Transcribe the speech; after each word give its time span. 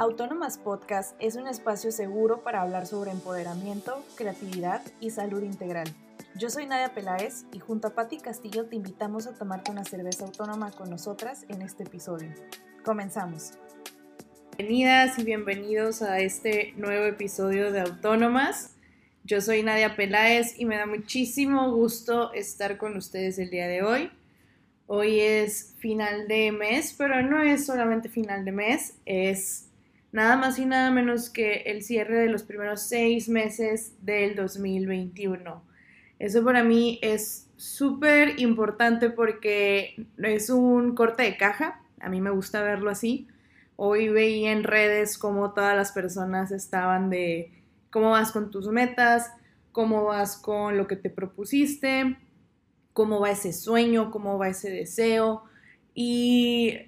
Autónomas 0.00 0.58
Podcast 0.58 1.16
es 1.18 1.34
un 1.34 1.48
espacio 1.48 1.90
seguro 1.90 2.44
para 2.44 2.62
hablar 2.62 2.86
sobre 2.86 3.10
empoderamiento, 3.10 4.04
creatividad 4.14 4.80
y 5.00 5.10
salud 5.10 5.42
integral. 5.42 5.88
Yo 6.36 6.50
soy 6.50 6.66
Nadia 6.66 6.94
Peláez 6.94 7.46
y 7.52 7.58
junto 7.58 7.88
a 7.88 7.94
Patti 7.94 8.18
Castillo 8.18 8.66
te 8.66 8.76
invitamos 8.76 9.26
a 9.26 9.34
tomarte 9.34 9.72
una 9.72 9.84
cerveza 9.84 10.26
autónoma 10.26 10.70
con 10.70 10.88
nosotras 10.88 11.46
en 11.48 11.62
este 11.62 11.82
episodio. 11.82 12.32
Comenzamos. 12.84 13.54
Bienvenidas 14.56 15.18
y 15.18 15.24
bienvenidos 15.24 16.00
a 16.02 16.20
este 16.20 16.74
nuevo 16.76 17.06
episodio 17.06 17.72
de 17.72 17.80
Autónomas. 17.80 18.76
Yo 19.24 19.40
soy 19.40 19.64
Nadia 19.64 19.96
Peláez 19.96 20.60
y 20.60 20.64
me 20.64 20.76
da 20.76 20.86
muchísimo 20.86 21.74
gusto 21.74 22.32
estar 22.34 22.78
con 22.78 22.96
ustedes 22.96 23.36
el 23.40 23.50
día 23.50 23.66
de 23.66 23.82
hoy. 23.82 24.12
Hoy 24.86 25.18
es 25.18 25.74
final 25.78 26.28
de 26.28 26.52
mes, 26.52 26.94
pero 26.96 27.20
no 27.20 27.42
es 27.42 27.66
solamente 27.66 28.08
final 28.08 28.44
de 28.44 28.52
mes, 28.52 28.94
es 29.04 29.67
nada 30.12 30.36
más 30.36 30.58
y 30.58 30.64
nada 30.64 30.90
menos 30.90 31.30
que 31.30 31.62
el 31.66 31.82
cierre 31.82 32.18
de 32.18 32.28
los 32.28 32.42
primeros 32.42 32.82
seis 32.82 33.28
meses 33.28 33.94
del 34.00 34.34
2021. 34.34 35.62
Eso 36.18 36.44
para 36.44 36.64
mí 36.64 36.98
es 37.02 37.48
súper 37.56 38.40
importante 38.40 39.10
porque 39.10 40.06
es 40.16 40.50
un 40.50 40.94
corte 40.94 41.22
de 41.24 41.36
caja, 41.36 41.80
a 42.00 42.08
mí 42.08 42.20
me 42.20 42.30
gusta 42.30 42.62
verlo 42.62 42.90
así. 42.90 43.28
Hoy 43.76 44.08
veía 44.08 44.52
en 44.52 44.64
redes 44.64 45.18
cómo 45.18 45.52
todas 45.52 45.76
las 45.76 45.92
personas 45.92 46.50
estaban 46.50 47.10
de 47.10 47.52
cómo 47.90 48.10
vas 48.10 48.32
con 48.32 48.50
tus 48.50 48.68
metas, 48.68 49.30
cómo 49.72 50.04
vas 50.04 50.36
con 50.36 50.76
lo 50.76 50.86
que 50.88 50.96
te 50.96 51.10
propusiste, 51.10 52.16
cómo 52.92 53.20
va 53.20 53.30
ese 53.30 53.52
sueño, 53.52 54.10
cómo 54.10 54.38
va 54.38 54.48
ese 54.48 54.70
deseo. 54.70 55.44
Y, 55.94 56.78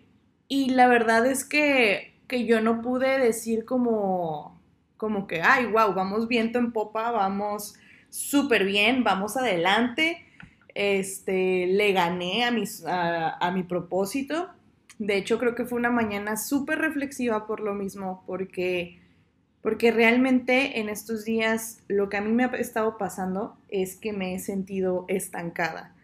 y 0.49 0.71
la 0.71 0.89
verdad 0.89 1.27
es 1.27 1.45
que 1.45 2.10
que 2.31 2.47
yo 2.47 2.61
no 2.61 2.81
pude 2.81 3.19
decir 3.19 3.65
como, 3.65 4.63
como 4.97 5.27
que, 5.27 5.43
ay, 5.43 5.67
wow, 5.67 5.93
vamos 5.95 6.29
viento 6.29 6.61
en 6.61 6.71
popa, 6.71 7.11
vamos 7.11 7.75
súper 8.09 8.65
bien, 8.65 9.03
vamos 9.03 9.37
adelante. 9.37 10.25
Este, 10.73 11.67
le 11.67 11.93
gané 11.93 12.45
a, 12.45 12.53
mis, 12.53 12.85
a, 12.87 13.51
mi 13.53 13.65
propósito. 13.65 14.49
De 15.01 15.17
hecho, 15.17 15.41
creo 15.41 15.57
que 15.57 15.65
fue 15.65 15.77
una 15.77 15.91
mañana 15.91 16.37
súper 16.37 16.79
reflexiva 16.79 17.49
por 17.49 17.59
lo 17.59 17.75
mismo, 17.75 18.23
porque, 18.29 19.01
porque 19.61 19.91
realmente 19.91 20.79
en 20.79 20.89
estos 20.89 21.25
días 21.25 21.83
lo 21.89 22.09
que 22.09 22.19
a 22.19 22.21
mí 22.21 22.31
me 22.31 22.45
ha 22.45 22.53
estado 22.59 22.97
pasando 22.97 23.57
es 23.71 23.97
que 23.97 24.13
me 24.13 24.37
he 24.37 24.39
sentido 24.39 25.05
estancada. 25.09 25.97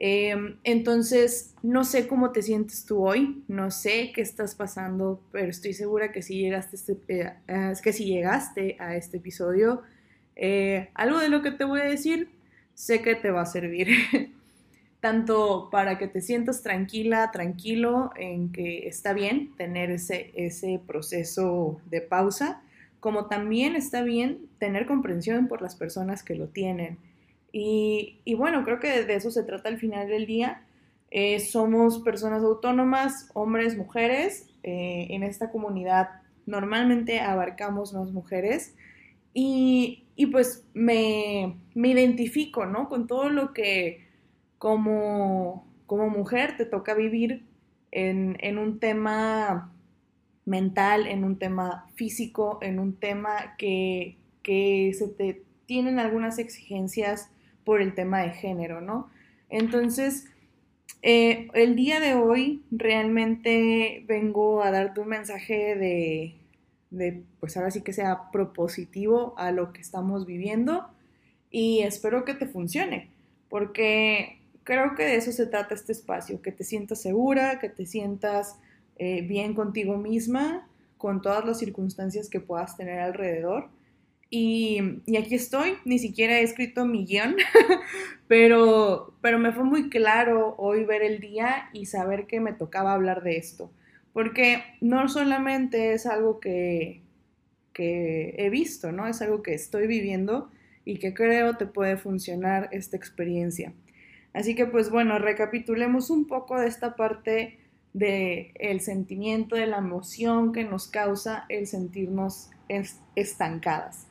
Em, 0.00 0.58
entonces, 0.62 1.56
no 1.60 1.82
sé 1.82 2.06
cómo 2.06 2.30
te 2.30 2.40
sientes 2.42 2.84
tú 2.84 3.04
hoy, 3.04 3.42
no 3.48 3.72
sé 3.72 4.12
qué 4.14 4.20
estás 4.20 4.54
pasando, 4.54 5.20
pero 5.32 5.50
estoy 5.50 5.72
segura 5.72 6.12
que 6.12 6.22
si 6.22 6.38
llegaste, 6.38 6.76
este, 6.76 7.32
eh, 7.48 7.74
llegaste 7.98 8.76
a 8.78 8.94
este 8.94 9.16
episodio, 9.16 9.82
eh, 10.36 10.90
algo 10.94 11.18
de 11.18 11.28
lo 11.28 11.42
que 11.42 11.50
te 11.50 11.64
voy 11.64 11.80
a 11.80 11.84
decir, 11.84 12.30
sé 12.74 13.02
que 13.02 13.16
te 13.16 13.32
va 13.32 13.42
a 13.42 13.46
servir. 13.46 13.88
Tanto 15.00 15.68
para 15.70 15.98
que 15.98 16.06
te 16.06 16.20
sientas 16.20 16.62
tranquila, 16.62 17.30
tranquilo 17.32 18.12
en 18.16 18.52
que 18.52 18.86
está 18.86 19.12
bien 19.12 19.52
tener 19.56 19.90
ese 19.90 20.80
proceso 20.86 21.80
de 21.90 22.00
pausa, 22.02 22.62
como 23.00 23.26
también 23.26 23.74
está 23.74 24.02
bien 24.02 24.48
tener 24.58 24.86
comprensión 24.86 25.48
por 25.48 25.62
las 25.62 25.74
personas 25.76 26.22
que 26.22 26.34
lo 26.34 26.48
tienen 26.48 26.98
y, 27.60 28.34
bueno, 28.34 28.64
creo 28.64 28.78
que 28.78 29.04
de 29.04 29.14
eso 29.14 29.30
se 29.30 29.42
trata 29.42 29.68
al 29.68 29.78
final 29.78 30.08
del 30.08 30.26
día. 30.26 30.62
Eh, 31.10 31.40
somos 31.40 31.98
personas 32.00 32.42
autónomas, 32.42 33.30
hombres, 33.34 33.76
mujeres. 33.76 34.48
Eh, 34.62 35.08
en 35.10 35.22
esta 35.22 35.50
comunidad 35.50 36.08
normalmente 36.46 37.20
abarcamos 37.20 37.92
más 37.94 38.12
mujeres. 38.12 38.76
Y, 39.34 40.04
pues 40.32 40.66
me, 40.74 41.56
identifico, 41.74 42.66
¿no? 42.66 42.88
Con 42.88 43.06
todo 43.06 43.28
lo 43.28 43.52
que 43.52 44.06
como, 44.58 45.66
como 45.86 46.10
mujer 46.10 46.56
te 46.56 46.64
toca 46.64 46.94
vivir 46.94 47.44
en, 47.90 48.36
en 48.40 48.58
un 48.58 48.78
tema 48.78 49.72
mental, 50.44 51.06
en 51.06 51.24
un 51.24 51.38
tema 51.38 51.86
físico, 51.94 52.58
en 52.62 52.78
un 52.78 52.96
tema 52.96 53.54
que, 53.58 54.16
que 54.42 54.92
se 54.94 55.08
te 55.08 55.42
tienen 55.66 55.98
algunas 55.98 56.38
exigencias 56.38 57.30
por 57.68 57.82
el 57.82 57.94
tema 57.94 58.22
de 58.22 58.30
género, 58.30 58.80
¿no? 58.80 59.10
Entonces, 59.50 60.24
eh, 61.02 61.48
el 61.52 61.76
día 61.76 62.00
de 62.00 62.14
hoy 62.14 62.64
realmente 62.70 64.06
vengo 64.08 64.62
a 64.62 64.70
darte 64.70 65.00
un 65.00 65.08
mensaje 65.08 65.76
de, 65.76 66.34
de, 66.88 67.24
pues 67.40 67.58
ahora 67.58 67.70
sí 67.70 67.82
que 67.82 67.92
sea 67.92 68.30
propositivo 68.32 69.34
a 69.36 69.52
lo 69.52 69.74
que 69.74 69.82
estamos 69.82 70.24
viviendo 70.24 70.88
y 71.50 71.80
espero 71.80 72.24
que 72.24 72.32
te 72.32 72.46
funcione, 72.46 73.10
porque 73.50 74.40
creo 74.64 74.94
que 74.94 75.02
de 75.02 75.16
eso 75.16 75.30
se 75.30 75.44
trata 75.44 75.74
este 75.74 75.92
espacio, 75.92 76.40
que 76.40 76.52
te 76.52 76.64
sientas 76.64 77.02
segura, 77.02 77.58
que 77.58 77.68
te 77.68 77.84
sientas 77.84 78.58
eh, 78.96 79.20
bien 79.20 79.52
contigo 79.52 79.98
misma, 79.98 80.66
con 80.96 81.20
todas 81.20 81.44
las 81.44 81.58
circunstancias 81.58 82.30
que 82.30 82.40
puedas 82.40 82.78
tener 82.78 82.98
alrededor 83.00 83.68
y, 84.30 84.78
aquí 85.16 85.34
estoy, 85.34 85.74
ni 85.84 85.98
siquiera 85.98 86.38
he 86.38 86.42
escrito 86.42 86.84
mi 86.84 87.06
guion, 87.06 87.36
pero, 88.28 89.14
pero 89.22 89.38
me 89.38 89.52
fue 89.52 89.64
muy 89.64 89.88
claro 89.88 90.54
hoy 90.58 90.84
ver 90.84 91.02
el 91.02 91.18
día 91.20 91.70
y 91.72 91.86
saber 91.86 92.26
que 92.26 92.40
me 92.40 92.52
tocaba 92.52 92.92
hablar 92.92 93.22
de 93.22 93.38
esto, 93.38 93.72
porque 94.12 94.62
no 94.80 95.08
solamente 95.08 95.94
es 95.94 96.04
algo 96.04 96.40
que, 96.40 97.02
que 97.72 98.34
he 98.36 98.50
visto, 98.50 98.92
¿no? 98.92 99.06
Es 99.06 99.22
algo 99.22 99.42
que 99.42 99.54
estoy 99.54 99.86
viviendo 99.86 100.50
y 100.84 100.98
que 100.98 101.14
creo 101.14 101.56
te 101.56 101.66
puede 101.66 101.96
funcionar 101.96 102.68
esta 102.72 102.96
experiencia. 102.96 103.72
Así 104.34 104.54
que 104.54 104.66
pues 104.66 104.90
bueno, 104.90 105.18
recapitulemos 105.18 106.10
un 106.10 106.26
poco 106.26 106.60
de 106.60 106.68
esta 106.68 106.96
parte 106.96 107.58
del 107.94 108.52
el 108.56 108.80
sentimiento, 108.80 109.56
de 109.56 109.66
la 109.66 109.78
emoción 109.78 110.52
que 110.52 110.64
nos 110.64 110.88
causa 110.88 111.46
el 111.48 111.66
sentirnos 111.66 112.50
estancadas. 113.14 114.07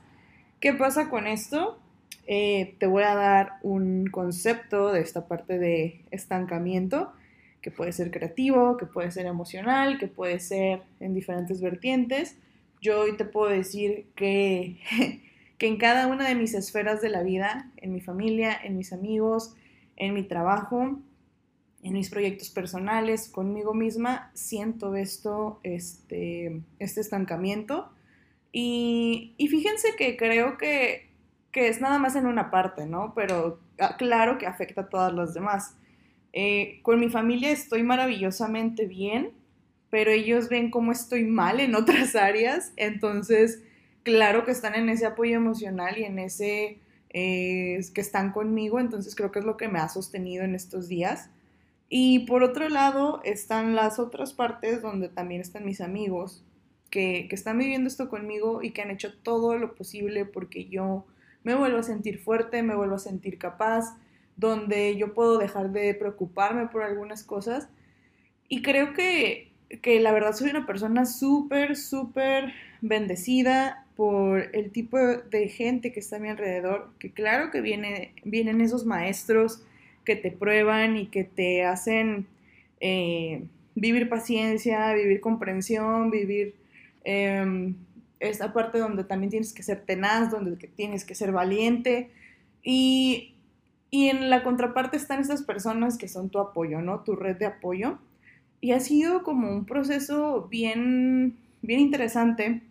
¿Qué 0.68 0.74
pasa 0.74 1.10
con 1.10 1.28
esto? 1.28 1.80
Eh, 2.26 2.76
te 2.78 2.88
voy 2.88 3.04
a 3.04 3.16
dar 3.16 3.54
un 3.64 4.08
concepto 4.08 4.92
de 4.92 5.00
esta 5.00 5.26
parte 5.26 5.58
de 5.58 6.04
estancamiento, 6.12 7.14
que 7.62 7.72
puede 7.72 7.94
ser 7.94 8.12
creativo, 8.12 8.76
que 8.76 8.86
puede 8.86 9.10
ser 9.12 9.28
emocional, 9.28 9.98
que 9.98 10.10
puede 10.10 10.42
ser 10.42 10.82
en 11.00 11.14
diferentes 11.14 11.62
vertientes. 11.62 12.36
Yo 12.82 13.00
hoy 13.00 13.16
te 13.16 13.24
puedo 13.24 13.50
decir 13.50 14.08
que, 14.14 14.82
que 15.58 15.68
en 15.68 15.78
cada 15.78 16.08
una 16.08 16.28
de 16.28 16.36
mis 16.36 16.54
esferas 16.54 17.00
de 17.02 17.12
la 17.12 17.24
vida, 17.24 17.72
en 17.78 17.94
mi 17.94 18.02
familia, 18.02 18.52
en 18.62 18.76
mis 18.76 18.92
amigos, 18.92 19.56
en 19.96 20.14
mi 20.14 20.24
trabajo, 20.24 21.00
en 21.82 21.94
mis 21.94 22.10
proyectos 22.10 22.50
personales, 22.50 23.30
conmigo 23.30 23.74
misma, 23.74 24.32
siento 24.34 24.98
esto, 24.98 25.62
este, 25.64 26.62
este 26.80 27.00
estancamiento 27.00 27.90
y, 28.60 29.36
fíjense 29.38 29.90
que 29.96 30.18
creo 30.18 30.58
que, 30.58 31.12
es 31.54 31.80
nada 31.80 32.00
más 32.00 32.16
en 32.16 32.26
una 32.26 32.50
parte, 32.50 32.88
¿no? 32.88 33.14
Pero 33.16 33.60
claro 34.00 34.40
que 34.40 34.48
afecta 34.48 34.82
a 34.82 34.90
todas 34.90 35.14
las 35.14 35.36
demás. 35.36 35.76
Eh, 36.34 36.80
con 36.82 37.00
mi 37.00 37.10
familia 37.10 37.52
estoy 37.52 37.84
maravillosamente 37.84 38.86
bien, 38.86 39.32
pero 39.92 40.10
ellos 40.10 40.50
ven 40.50 40.72
cómo 40.72 40.92
estoy 40.92 41.24
mal 41.24 41.60
en 41.60 41.76
otras 41.76 42.16
áreas, 42.16 42.74
entonces 42.78 43.64
claro 44.02 44.44
que 44.44 44.52
están 44.52 44.74
en 44.74 44.90
ese 44.90 45.06
apoyo 45.06 45.36
emocional 45.36 45.98
y 45.98 46.04
en 46.06 46.18
ese 46.18 46.80
eh, 47.12 47.80
que 47.94 48.02
están 48.02 48.32
conmigo, 48.32 48.80
entonces 48.80 49.16
creo 49.16 49.32
que 49.32 49.40
es 49.40 49.46
lo 49.46 49.58
que 49.58 49.68
me 49.68 49.80
ha 49.80 49.90
sostenido 49.90 50.44
en 50.44 50.56
estos 50.56 50.88
días. 50.88 51.30
Y 51.90 52.26
por 52.26 52.42
otro 52.44 52.70
lado 52.70 53.22
están 53.24 53.76
las 53.76 54.00
otras 54.00 54.34
partes 54.34 54.82
donde 54.82 55.10
también 55.10 55.42
están 55.42 55.66
mis 55.66 55.82
amigos, 55.82 56.44
que, 56.90 57.28
están 57.32 57.58
viviendo 57.58 57.88
esto 57.88 58.10
conmigo 58.10 58.62
y 58.64 58.72
que 58.72 58.82
han 58.82 58.92
hecho 58.92 59.14
todo 59.24 59.58
lo 59.58 59.76
posible 59.76 60.26
porque 60.26 60.66
yo 60.66 61.06
me 61.44 61.56
vuelvo 61.56 61.78
a 61.78 61.84
sentir 61.84 62.20
fuerte, 62.20 62.64
me 62.64 62.76
vuelvo 62.76 62.96
a 62.96 63.00
sentir 63.00 63.38
capaz, 63.38 63.98
donde 64.36 64.96
yo 64.98 65.14
puedo 65.14 65.38
dejar 65.38 65.72
de 65.72 65.94
preocuparme 65.94 66.68
por 66.68 66.84
algunas 66.84 67.24
cosas. 67.24 67.70
Y 68.50 68.62
creo 68.62 68.94
que, 68.94 69.52
que 69.82 70.00
la 70.00 70.12
verdad 70.12 70.34
soy 70.34 70.50
una 70.50 70.66
persona 70.66 71.06
súper, 71.06 71.76
súper 71.76 72.54
bendecida 72.82 73.86
por 73.96 74.56
el 74.56 74.72
tipo 74.72 74.98
de 74.98 75.50
gente 75.50 75.92
que 75.92 76.00
está 76.00 76.18
a 76.18 76.20
mi 76.20 76.30
alrededor, 76.30 76.92
que 77.00 77.12
claro 77.12 77.50
que 77.50 77.62
viene, 77.62 78.14
vienen 78.24 78.62
esos 78.62 78.86
maestros 78.86 79.64
que 80.06 80.16
te 80.16 80.32
prueban 80.32 80.98
y 80.98 81.08
que 81.08 81.24
te 81.24 81.66
hacen 81.66 82.28
eh, 82.80 83.44
vivir 83.76 84.08
paciencia, 84.08 84.94
vivir 84.94 85.20
comprensión, 85.20 86.12
vivir 86.12 86.56
eh, 87.10 87.74
esta 88.20 88.52
parte 88.52 88.80
donde 88.80 89.06
también 89.06 89.30
tienes 89.30 89.54
que 89.54 89.64
ser 89.64 89.86
tenaz, 89.86 90.30
donde 90.30 90.58
tienes 90.68 91.06
que 91.06 91.16
ser 91.16 91.32
valiente. 91.32 92.12
Y, 92.64 93.36
y 93.90 94.10
en 94.10 94.30
la 94.30 94.44
contraparte 94.44 94.98
están 94.98 95.22
estas 95.22 95.44
personas 95.44 95.98
que 95.98 96.10
son 96.10 96.30
tu 96.30 96.40
apoyo, 96.40 96.82
¿no? 96.82 97.04
Tu 97.06 97.16
red 97.16 97.38
de 97.38 97.46
apoyo. 97.46 97.98
Y 98.60 98.74
ha 98.74 98.82
sido 98.82 99.24
como 99.24 99.50
un 99.50 99.66
proceso 99.66 100.48
bien, 100.50 101.38
bien 101.62 101.80
interesante 101.80 102.62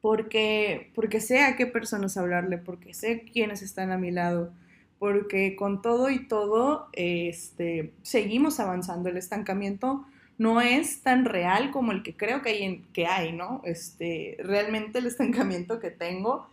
porque, 0.00 0.92
porque 0.94 1.20
sé 1.20 1.42
a 1.42 1.56
qué 1.56 1.66
personas 1.66 2.16
hablarle, 2.16 2.58
porque 2.58 2.94
sé 2.94 3.22
quiénes 3.22 3.62
están 3.62 3.90
a 3.90 3.98
mi 3.98 4.12
lado, 4.12 4.52
porque 5.00 5.56
con 5.56 5.82
todo 5.82 6.10
y 6.10 6.28
todo 6.28 6.88
este, 6.92 7.92
seguimos 8.02 8.60
avanzando. 8.60 9.08
El 9.08 9.16
estancamiento 9.16 10.04
no 10.42 10.60
es 10.60 11.02
tan 11.02 11.24
real 11.24 11.70
como 11.70 11.92
el 11.92 12.02
que 12.02 12.16
creo 12.16 12.42
que 12.42 12.50
hay, 12.50 12.84
que 12.92 13.06
hay 13.06 13.32
¿no? 13.32 13.62
Este, 13.64 14.36
realmente 14.40 14.98
el 14.98 15.06
estancamiento 15.06 15.78
que 15.78 15.92
tengo 15.92 16.48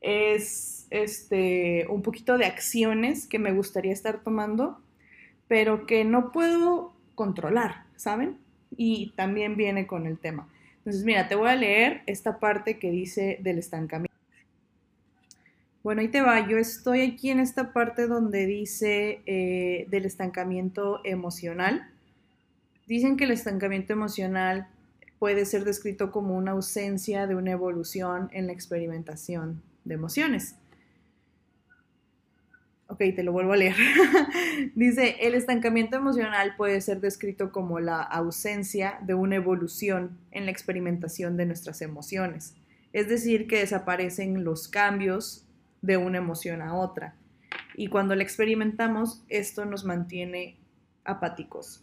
es 0.00 0.86
este, 0.90 1.86
un 1.88 2.02
poquito 2.02 2.38
de 2.38 2.46
acciones 2.46 3.26
que 3.26 3.40
me 3.40 3.52
gustaría 3.52 3.92
estar 3.92 4.22
tomando, 4.22 4.80
pero 5.48 5.86
que 5.86 6.04
no 6.04 6.30
puedo 6.30 6.92
controlar, 7.16 7.84
¿saben? 7.96 8.38
Y 8.76 9.12
también 9.16 9.56
viene 9.56 9.88
con 9.88 10.06
el 10.06 10.18
tema. 10.18 10.48
Entonces, 10.78 11.04
mira, 11.04 11.28
te 11.28 11.34
voy 11.34 11.48
a 11.48 11.56
leer 11.56 12.02
esta 12.06 12.38
parte 12.38 12.78
que 12.78 12.92
dice 12.92 13.38
del 13.40 13.58
estancamiento. 13.58 14.12
Bueno, 15.82 16.00
ahí 16.00 16.08
te 16.08 16.20
va. 16.20 16.48
Yo 16.48 16.58
estoy 16.58 17.00
aquí 17.00 17.30
en 17.30 17.40
esta 17.40 17.72
parte 17.72 18.06
donde 18.06 18.46
dice 18.46 19.20
eh, 19.26 19.86
del 19.88 20.04
estancamiento 20.04 21.00
emocional. 21.04 21.91
Dicen 22.86 23.16
que 23.16 23.24
el 23.24 23.30
estancamiento 23.30 23.92
emocional 23.92 24.68
puede 25.18 25.46
ser 25.46 25.64
descrito 25.64 26.10
como 26.10 26.36
una 26.36 26.50
ausencia 26.50 27.26
de 27.26 27.36
una 27.36 27.52
evolución 27.52 28.28
en 28.32 28.46
la 28.48 28.52
experimentación 28.52 29.62
de 29.84 29.94
emociones. 29.94 30.56
Ok, 32.88 32.98
te 33.16 33.22
lo 33.22 33.32
vuelvo 33.32 33.52
a 33.52 33.56
leer. 33.56 33.76
Dice, 34.74 35.16
el 35.20 35.34
estancamiento 35.34 35.96
emocional 35.96 36.56
puede 36.56 36.80
ser 36.80 37.00
descrito 37.00 37.50
como 37.52 37.80
la 37.80 38.02
ausencia 38.02 38.98
de 39.02 39.14
una 39.14 39.36
evolución 39.36 40.18
en 40.30 40.44
la 40.44 40.50
experimentación 40.50 41.36
de 41.36 41.46
nuestras 41.46 41.80
emociones. 41.80 42.54
Es 42.92 43.08
decir, 43.08 43.46
que 43.46 43.60
desaparecen 43.60 44.44
los 44.44 44.68
cambios 44.68 45.46
de 45.80 45.96
una 45.96 46.18
emoción 46.18 46.60
a 46.60 46.74
otra. 46.74 47.14
Y 47.76 47.86
cuando 47.86 48.14
la 48.14 48.24
experimentamos, 48.24 49.24
esto 49.28 49.64
nos 49.64 49.84
mantiene 49.84 50.58
apáticos. 51.04 51.82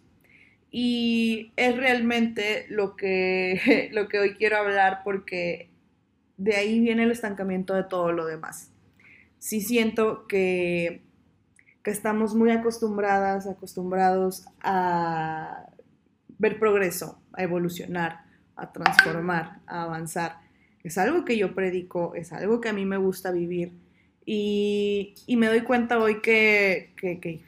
Y 0.72 1.52
es 1.56 1.76
realmente 1.76 2.66
lo 2.70 2.96
que, 2.96 3.90
lo 3.94 4.08
que 4.08 4.20
hoy 4.20 4.36
quiero 4.36 4.58
hablar 4.58 5.02
porque 5.04 5.70
de 6.38 6.56
ahí 6.56 6.80
viene 6.80 7.04
el 7.04 7.12
estancamiento 7.12 7.74
de 7.74 7.84
todo 7.84 8.12
lo 8.12 8.26
demás 8.26 8.72
sí 9.40 9.62
siento 9.62 10.28
que, 10.28 11.08
estamos 11.86 12.36
muy 12.36 12.52
acostumbradas, 12.52 13.48
acostumbrados 13.48 14.46
a 14.62 15.72
ver 16.38 16.60
progreso, 16.60 17.20
a 17.34 17.42
evolucionar, 17.42 18.26
a 18.56 18.72
transformar, 18.72 19.62
a 19.66 19.86
avanzar. 19.86 20.36
Es 20.84 21.00
algo 21.00 21.26
que 21.26 21.36
yo 21.36 21.56
predico, 21.56 22.14
es 22.14 22.32
algo 22.32 22.62
que 22.62 22.70
a 22.70 22.74
mí 22.74 22.86
me 22.86 22.98
gusta 22.98 23.32
vivir. 23.32 23.74
Y, 24.26 25.16
me 25.28 25.48
doy 25.48 25.62
cuenta 25.62 25.98
hoy 25.98 26.22
que, 26.22 26.94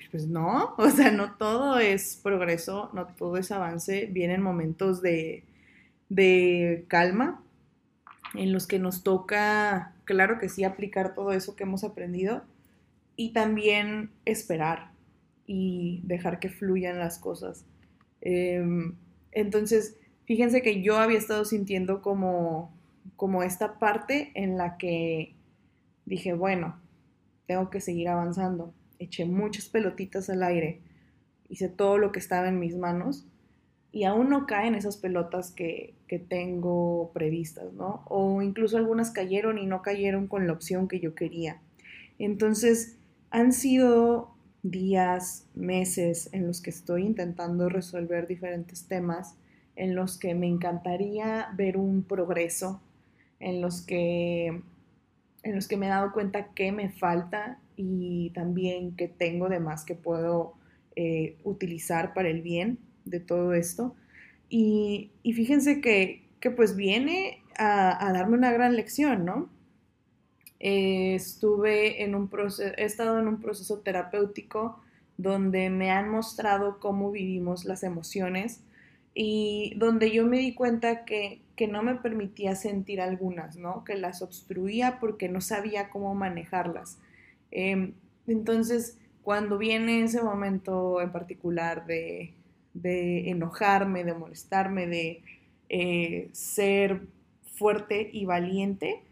pues 0.09 0.27
no, 0.27 0.73
o 0.77 0.89
sea, 0.89 1.11
no 1.11 1.35
todo 1.35 1.79
es 1.79 2.19
progreso, 2.21 2.89
no 2.93 3.07
todo 3.07 3.37
es 3.37 3.51
avance, 3.51 4.07
vienen 4.11 4.41
momentos 4.41 5.01
de, 5.01 5.43
de 6.09 6.85
calma 6.87 7.43
en 8.33 8.53
los 8.53 8.65
que 8.65 8.79
nos 8.79 9.03
toca 9.03 9.93
claro 10.11 10.39
que 10.39 10.49
sí, 10.49 10.63
aplicar 10.63 11.13
todo 11.13 11.31
eso 11.31 11.55
que 11.55 11.63
hemos 11.63 11.83
aprendido 11.83 12.43
y 13.15 13.33
también 13.33 14.11
esperar 14.25 14.91
y 15.47 16.01
dejar 16.03 16.39
que 16.39 16.49
fluyan 16.49 16.99
las 16.99 17.17
cosas. 17.17 17.65
Em, 18.19 18.95
entonces, 19.31 19.97
fíjense 20.25 20.61
que 20.61 20.81
yo 20.81 20.97
había 20.97 21.17
estado 21.17 21.45
sintiendo 21.45 22.01
como, 22.01 22.73
como 23.15 23.43
esta 23.43 23.79
parte 23.79 24.31
en 24.35 24.57
la 24.57 24.77
que 24.77 25.33
dije, 26.11 26.33
bueno, 26.33 26.75
tengo 27.47 27.69
que 27.69 27.79
seguir 27.79 28.09
avanzando. 28.09 28.73
Eché 28.99 29.23
muchas 29.23 29.69
pelotitas 29.69 30.29
al 30.29 30.43
aire, 30.43 30.81
hice 31.47 31.69
todo 31.69 31.97
lo 31.97 32.11
que 32.11 32.19
estaba 32.19 32.49
en 32.49 32.59
mis 32.59 32.75
manos 32.75 33.25
y 33.93 34.03
aún 34.03 34.29
no 34.29 34.45
caen 34.45 34.75
esas 34.75 34.97
pelotas 34.97 35.51
que, 35.51 35.95
tengo 36.27 37.11
previstas, 37.13 37.71
¿no? 37.71 38.03
O 38.09 38.41
incluso 38.41 38.75
algunas 38.75 39.11
cayeron 39.11 39.57
y 39.57 39.65
no 39.65 39.81
cayeron 39.81 40.27
con 40.27 40.45
la 40.45 40.51
opción 40.51 40.89
que 40.89 40.99
yo 40.99 41.15
quería. 41.15 41.61
Entonces, 42.19 42.97
han 43.29 43.53
sido 43.53 44.35
días, 44.61 45.47
meses 45.55 46.27
en 46.33 46.47
los 46.47 46.59
que 46.61 46.69
estoy 46.69 47.05
intentando 47.05 47.69
resolver 47.69 48.27
diferentes 48.27 48.87
temas, 48.89 49.37
en 49.77 49.95
los 49.95 50.17
que 50.17 50.35
me 50.35 50.47
encantaría 50.47 51.47
ver 51.55 51.77
un 51.77 52.03
progreso, 52.03 52.81
en 53.39 53.61
los 53.61 53.81
que, 53.81 54.61
en 55.43 55.55
los 55.55 55.67
que 55.67 55.77
me 55.77 55.87
he 55.87 55.89
dado 55.89 56.11
cuenta 56.11 56.53
que 56.53 56.71
me 56.71 56.89
falta 56.89 57.59
y 57.75 58.31
también 58.31 58.95
que 58.95 59.07
tengo 59.07 59.49
de 59.49 59.59
más 59.59 59.85
que 59.85 59.95
puedo 59.95 60.53
eh, 60.95 61.37
utilizar 61.43 62.13
para 62.13 62.29
el 62.29 62.41
bien 62.41 62.79
de 63.05 63.19
todo 63.19 63.53
esto. 63.53 63.95
Y, 64.49 65.11
fíjense 65.23 65.81
que, 65.81 66.27
pues 66.55 66.75
viene 66.75 67.41
a, 67.57 68.11
darme 68.13 68.37
una 68.37 68.51
gran 68.51 68.75
lección, 68.75 69.25
¿no? 69.25 69.49
Eh, 70.59 71.15
estuve 71.15 72.03
en 72.03 72.13
un 72.13 72.27
proceso, 72.27 72.73
he 72.77 72.83
estado 72.83 73.19
en 73.19 73.27
un 73.27 73.41
proceso 73.41 73.79
terapéutico 73.79 74.79
donde 75.17 75.69
me 75.69 75.89
han 75.89 76.09
mostrado 76.09 76.79
cómo 76.79 77.11
vivimos 77.11 77.65
las 77.65 77.83
emociones 77.83 78.61
y 79.13 79.73
donde 79.77 80.11
yo 80.11 80.25
me 80.25 80.39
di 80.39 80.53
cuenta 80.53 81.05
que, 81.05 81.41
no 81.69 81.83
me 81.83 81.93
permitía 81.93 82.55
sentir 82.55 83.01
algunas, 83.01 83.55
¿no? 83.55 83.83
Que 83.83 83.93
las 83.93 84.23
obstruía 84.23 84.97
porque 84.99 85.29
no 85.29 85.41
sabía 85.41 85.91
cómo 85.91 86.15
manejarlas. 86.15 86.97
Em, 87.51 87.93
entonces, 88.25 88.97
cuando 89.21 89.59
viene 89.59 90.01
ese 90.01 90.23
momento 90.23 91.01
en 91.01 91.11
particular 91.11 91.85
de, 91.85 92.33
de 92.73 93.29
enojarme, 93.29 94.03
de 94.03 94.15
molestarme, 94.15 94.87
de 94.87 95.21
eh, 95.69 96.29
ser 96.31 97.01
fuerte 97.43 98.09
y 98.11 98.25
valiente, 98.25 99.03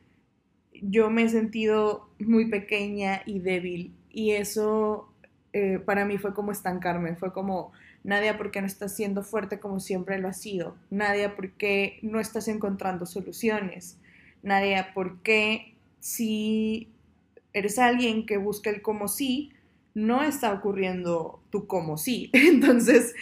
yo 0.81 1.11
me 1.11 1.23
he 1.23 1.29
sentido 1.29 2.09
muy 2.19 2.49
pequeña 2.49 3.21
y 3.27 3.37
débil 3.37 3.93
y 4.09 4.31
eso 4.31 5.13
eh, 5.53 5.79
para 5.79 6.05
mí 6.05 6.17
fue 6.17 6.33
como 6.33 6.51
estancarme, 6.51 7.15
fue 7.15 7.33
como, 7.33 7.71
Nadia, 8.03 8.37
¿por 8.37 8.51
qué 8.51 8.61
no 8.61 8.67
estás 8.67 8.95
siendo 8.95 9.23
fuerte 9.23 9.59
como 9.59 9.79
siempre 9.79 10.19
lo 10.19 10.27
has 10.27 10.41
sido? 10.41 10.75
Nadia, 10.89 11.35
¿por 11.35 11.51
qué 11.51 11.99
no 12.01 12.19
estás 12.19 12.47
encontrando 12.47 13.05
soluciones? 13.05 13.97
Nadia, 14.41 14.93
¿por 14.93 15.21
qué 15.21 15.75
si 15.99 16.89
eres 17.53 17.79
alguien 17.79 18.25
que 18.25 18.37
busca 18.37 18.69
el 18.69 18.81
como 18.81 19.07
sí, 19.07 19.51
no 19.93 20.23
está 20.23 20.53
ocurriendo 20.53 21.41
tú 21.49 21.67
como 21.67 21.97
sí. 21.97 22.29
Entonces, 22.33 23.15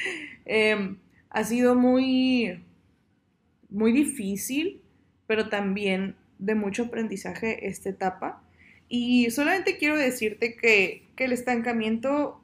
em, 0.46 0.98
ha 1.30 1.44
sido 1.44 1.76
muy, 1.76 2.64
muy 3.70 3.92
difícil, 3.92 4.82
pero 5.28 5.50
también 5.50 6.16
de 6.40 6.56
mucho 6.56 6.84
aprendizaje 6.84 7.68
esta 7.68 7.90
etapa. 7.90 8.44
Y 8.90 9.30
solamente 9.32 9.78
quiero 9.78 9.98
decirte 9.98 10.56
que, 10.56 11.04
el 11.18 11.32
estancamiento 11.32 12.40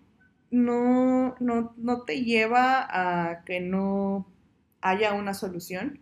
no, 0.54 1.36
no, 1.40 1.74
no 1.78 2.02
te 2.04 2.24
lleva 2.24 2.86
a 2.88 3.44
que 3.44 3.60
no 3.60 4.28
haya 4.82 5.14
una 5.14 5.34
solución. 5.34 6.00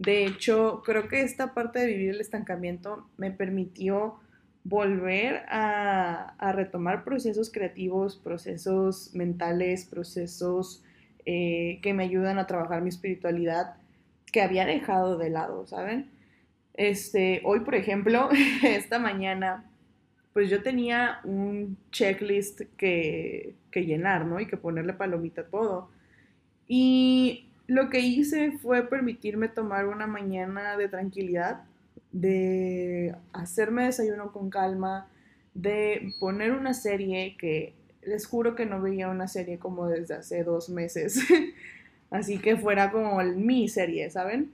De 0.00 0.26
hecho, 0.26 0.82
creo 0.84 1.06
que 1.06 1.22
esta 1.22 1.54
parte 1.54 1.78
de 1.78 1.86
vivir 1.86 2.10
el 2.10 2.20
estancamiento 2.20 3.06
me 3.16 3.30
permitió 3.30 4.16
volver 4.64 5.44
a, 5.48 6.34
retomar 6.52 7.04
procesos 7.04 7.50
creativos, 7.52 8.16
procesos 8.16 9.14
mentales, 9.14 9.84
procesos 9.84 10.82
eh, 11.24 11.78
que 11.82 11.94
me 11.94 12.02
ayudan 12.02 12.40
a 12.40 12.48
trabajar 12.48 12.82
mi 12.82 12.88
espiritualidad 12.88 13.76
que 14.32 14.42
había 14.42 14.66
dejado 14.66 15.16
de 15.16 15.30
lado, 15.30 15.64
¿saben? 15.68 16.10
Este, 16.74 17.40
hoy, 17.44 17.60
por 17.60 17.76
ejemplo, 17.76 18.30
esta 18.64 18.98
mañana, 18.98 19.70
pues 20.32 20.48
yo 20.48 20.62
tenía 20.62 21.20
un 21.24 21.76
checklist 21.90 22.62
que, 22.76 23.54
que 23.70 23.84
llenar, 23.84 24.26
¿no? 24.26 24.40
Y 24.40 24.46
que 24.46 24.56
ponerle 24.56 24.94
palomita 24.94 25.44
todo. 25.44 25.90
Y 26.66 27.48
lo 27.66 27.90
que 27.90 28.00
hice 28.00 28.52
fue 28.52 28.88
permitirme 28.88 29.48
tomar 29.48 29.86
una 29.86 30.06
mañana 30.06 30.76
de 30.76 30.88
tranquilidad 30.88 31.64
de 32.12 33.14
hacerme 33.32 33.84
desayuno 33.86 34.32
con 34.32 34.50
calma, 34.50 35.08
de 35.54 36.12
poner 36.20 36.52
una 36.52 36.74
serie 36.74 37.36
que 37.38 37.74
les 38.02 38.26
juro 38.26 38.54
que 38.54 38.66
no 38.66 38.80
veía 38.80 39.08
una 39.08 39.28
serie 39.28 39.58
como 39.58 39.88
desde 39.88 40.14
hace 40.14 40.44
dos 40.44 40.68
meses. 40.68 41.20
Así 42.10 42.38
que 42.38 42.56
fuera 42.56 42.90
como 42.90 43.22
mi 43.22 43.68
serie, 43.68 44.10
¿saben? 44.10 44.50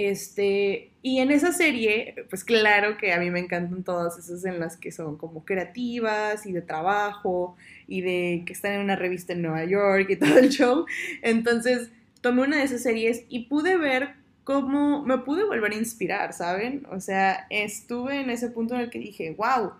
Este, 0.00 0.92
y 1.02 1.18
en 1.18 1.32
esa 1.32 1.52
serie, 1.52 2.14
pues 2.30 2.44
claro 2.44 2.96
que 2.98 3.12
a 3.12 3.18
mí 3.18 3.32
me 3.32 3.40
encantan 3.40 3.82
todas 3.82 4.16
esas 4.16 4.44
en 4.44 4.60
las 4.60 4.76
que 4.76 4.92
son 4.92 5.18
como 5.18 5.44
creativas 5.44 6.46
y 6.46 6.52
de 6.52 6.62
trabajo 6.62 7.56
y 7.88 8.02
de 8.02 8.44
que 8.46 8.52
están 8.52 8.74
en 8.74 8.82
una 8.82 8.94
revista 8.94 9.32
en 9.32 9.42
Nueva 9.42 9.64
York 9.64 10.06
y 10.08 10.14
todo 10.24 10.38
el 10.38 10.50
show. 10.50 10.86
Entonces, 11.20 11.90
tomé 12.20 12.42
una 12.42 12.58
de 12.58 12.62
esas 12.62 12.84
series 12.84 13.24
y 13.28 13.46
pude 13.46 13.76
ver 13.76 14.10
cómo 14.44 15.02
me 15.02 15.18
pude 15.18 15.42
volver 15.42 15.72
a 15.72 15.78
inspirar, 15.78 16.32
¿saben? 16.32 16.86
O 16.92 17.00
sea, 17.00 17.48
estuve 17.50 18.20
en 18.20 18.30
ese 18.30 18.50
punto 18.50 18.76
en 18.76 18.82
el 18.82 18.90
que 18.90 19.00
dije, 19.00 19.34
wow, 19.36 19.72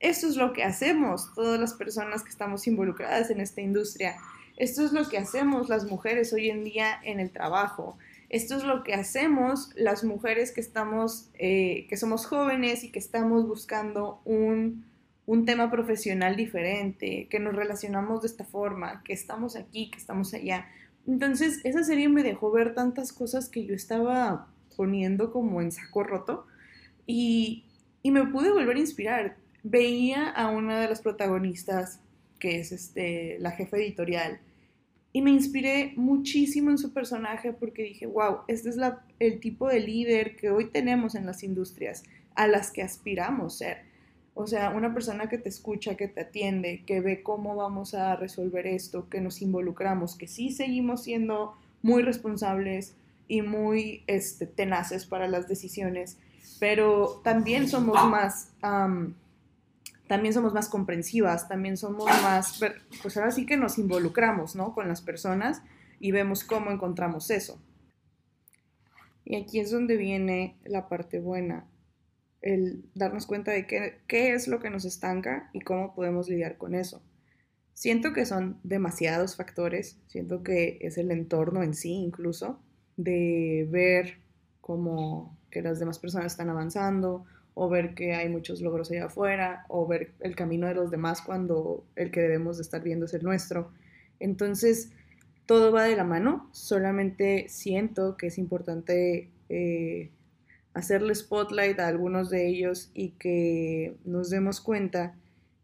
esto 0.00 0.26
es 0.26 0.36
lo 0.36 0.54
que 0.54 0.64
hacemos 0.64 1.34
todas 1.34 1.60
las 1.60 1.74
personas 1.74 2.22
que 2.22 2.30
estamos 2.30 2.66
involucradas 2.66 3.28
en 3.28 3.40
esta 3.40 3.60
industria. 3.60 4.16
Esto 4.56 4.86
es 4.86 4.92
lo 4.92 5.06
que 5.06 5.18
hacemos 5.18 5.68
las 5.68 5.84
mujeres 5.84 6.32
hoy 6.32 6.48
en 6.48 6.64
día 6.64 6.98
en 7.04 7.20
el 7.20 7.30
trabajo. 7.30 7.98
Esto 8.28 8.56
es 8.56 8.64
lo 8.64 8.82
que 8.82 8.94
hacemos 8.94 9.70
las 9.76 10.04
mujeres 10.04 10.52
que 10.52 10.60
estamos, 10.60 11.30
eh, 11.38 11.86
que 11.88 11.96
somos 11.96 12.26
jóvenes 12.26 12.84
y 12.84 12.90
que 12.90 12.98
estamos 12.98 13.46
buscando 13.46 14.20
un, 14.24 14.84
un 15.26 15.44
tema 15.44 15.70
profesional 15.70 16.36
diferente, 16.36 17.28
que 17.30 17.38
nos 17.38 17.54
relacionamos 17.54 18.22
de 18.22 18.28
esta 18.28 18.44
forma, 18.44 19.02
que 19.04 19.12
estamos 19.12 19.56
aquí, 19.56 19.90
que 19.90 19.98
estamos 19.98 20.34
allá. 20.34 20.66
Entonces, 21.06 21.60
esa 21.64 21.84
serie 21.84 22.08
me 22.08 22.22
dejó 22.22 22.50
ver 22.50 22.74
tantas 22.74 23.12
cosas 23.12 23.48
que 23.48 23.64
yo 23.64 23.74
estaba 23.74 24.48
poniendo 24.76 25.32
como 25.32 25.62
en 25.62 25.72
saco 25.72 26.02
roto 26.02 26.46
y, 27.06 27.64
y 28.02 28.10
me 28.10 28.26
pude 28.26 28.50
volver 28.50 28.76
a 28.76 28.80
inspirar 28.80 29.36
veía 29.68 30.28
a 30.30 30.48
una 30.48 30.80
de 30.80 30.88
las 30.88 31.00
protagonistas, 31.00 32.00
que 32.38 32.60
es 32.60 32.70
este, 32.70 33.36
la 33.40 33.50
jefa 33.50 33.76
editorial, 33.76 34.38
y 35.16 35.22
me 35.22 35.30
inspiré 35.30 35.94
muchísimo 35.96 36.70
en 36.70 36.76
su 36.76 36.92
personaje 36.92 37.54
porque 37.54 37.84
dije, 37.84 38.04
wow, 38.04 38.40
este 38.48 38.68
es 38.68 38.76
la, 38.76 39.02
el 39.18 39.40
tipo 39.40 39.66
de 39.66 39.80
líder 39.80 40.36
que 40.36 40.50
hoy 40.50 40.66
tenemos 40.66 41.14
en 41.14 41.24
las 41.24 41.42
industrias, 41.42 42.02
a 42.34 42.46
las 42.46 42.70
que 42.70 42.82
aspiramos 42.82 43.56
ser. 43.56 43.78
O 44.34 44.46
sea, 44.46 44.68
una 44.68 44.92
persona 44.92 45.30
que 45.30 45.38
te 45.38 45.48
escucha, 45.48 45.96
que 45.96 46.06
te 46.06 46.20
atiende, 46.20 46.82
que 46.84 47.00
ve 47.00 47.22
cómo 47.22 47.56
vamos 47.56 47.94
a 47.94 48.14
resolver 48.16 48.66
esto, 48.66 49.08
que 49.08 49.22
nos 49.22 49.40
involucramos, 49.40 50.16
que 50.16 50.28
sí 50.28 50.50
seguimos 50.50 51.04
siendo 51.04 51.54
muy 51.80 52.02
responsables 52.02 52.94
y 53.26 53.40
muy 53.40 54.02
este, 54.08 54.44
tenaces 54.44 55.06
para 55.06 55.28
las 55.28 55.48
decisiones, 55.48 56.18
pero 56.60 57.22
también 57.24 57.68
somos 57.68 58.06
más 58.06 58.50
también 60.06 60.34
somos 60.34 60.54
más 60.54 60.68
comprensivas, 60.68 61.48
también 61.48 61.76
somos 61.76 62.06
más, 62.22 62.60
pues 63.02 63.16
ahora 63.16 63.30
sí 63.30 63.46
que 63.46 63.56
nos 63.56 63.78
involucramos, 63.78 64.56
¿no? 64.56 64.74
Con 64.74 64.88
las 64.88 65.02
personas 65.02 65.62
y 66.00 66.12
vemos 66.12 66.44
cómo 66.44 66.70
encontramos 66.70 67.30
eso. 67.30 67.60
Y 69.24 69.36
aquí 69.36 69.58
es 69.58 69.70
donde 69.70 69.96
viene 69.96 70.56
la 70.64 70.88
parte 70.88 71.18
buena, 71.18 71.66
el 72.40 72.84
darnos 72.94 73.26
cuenta 73.26 73.50
de 73.50 73.66
qué, 73.66 74.00
qué 74.06 74.32
es 74.34 74.46
lo 74.46 74.60
que 74.60 74.70
nos 74.70 74.84
estanca 74.84 75.50
y 75.52 75.60
cómo 75.60 75.94
podemos 75.94 76.28
lidiar 76.28 76.58
con 76.58 76.74
eso. 76.74 77.02
Siento 77.74 78.12
que 78.12 78.24
son 78.24 78.60
demasiados 78.62 79.36
factores, 79.36 79.98
siento 80.06 80.42
que 80.42 80.78
es 80.80 80.96
el 80.96 81.10
entorno 81.10 81.62
en 81.62 81.74
sí 81.74 81.92
incluso, 81.92 82.60
de 82.96 83.66
ver 83.70 84.18
cómo 84.60 85.36
que 85.50 85.60
las 85.60 85.78
demás 85.78 85.98
personas 85.98 86.32
están 86.32 86.48
avanzando, 86.48 87.24
o 87.58 87.70
ver 87.70 87.94
que 87.94 88.14
hay 88.14 88.28
muchos 88.28 88.60
logros 88.60 88.90
allá 88.90 89.06
afuera, 89.06 89.64
o 89.68 89.86
ver 89.86 90.12
el 90.20 90.36
camino 90.36 90.66
de 90.66 90.74
los 90.74 90.90
demás 90.90 91.22
cuando 91.22 91.84
el 91.96 92.10
que 92.10 92.20
debemos 92.20 92.58
de 92.58 92.62
estar 92.62 92.82
viendo 92.82 93.06
es 93.06 93.14
el 93.14 93.22
nuestro. 93.22 93.70
Entonces, 94.20 94.90
todo 95.46 95.72
va 95.72 95.84
de 95.84 95.96
la 95.96 96.04
mano, 96.04 96.50
solamente 96.52 97.46
siento 97.48 98.18
que 98.18 98.26
es 98.26 98.36
importante 98.36 99.30
eh, 99.48 100.10
hacerle 100.74 101.14
spotlight 101.14 101.80
a 101.80 101.88
algunos 101.88 102.28
de 102.28 102.46
ellos 102.46 102.90
y 102.92 103.12
que 103.12 103.96
nos 104.04 104.28
demos 104.28 104.60
cuenta 104.60 105.14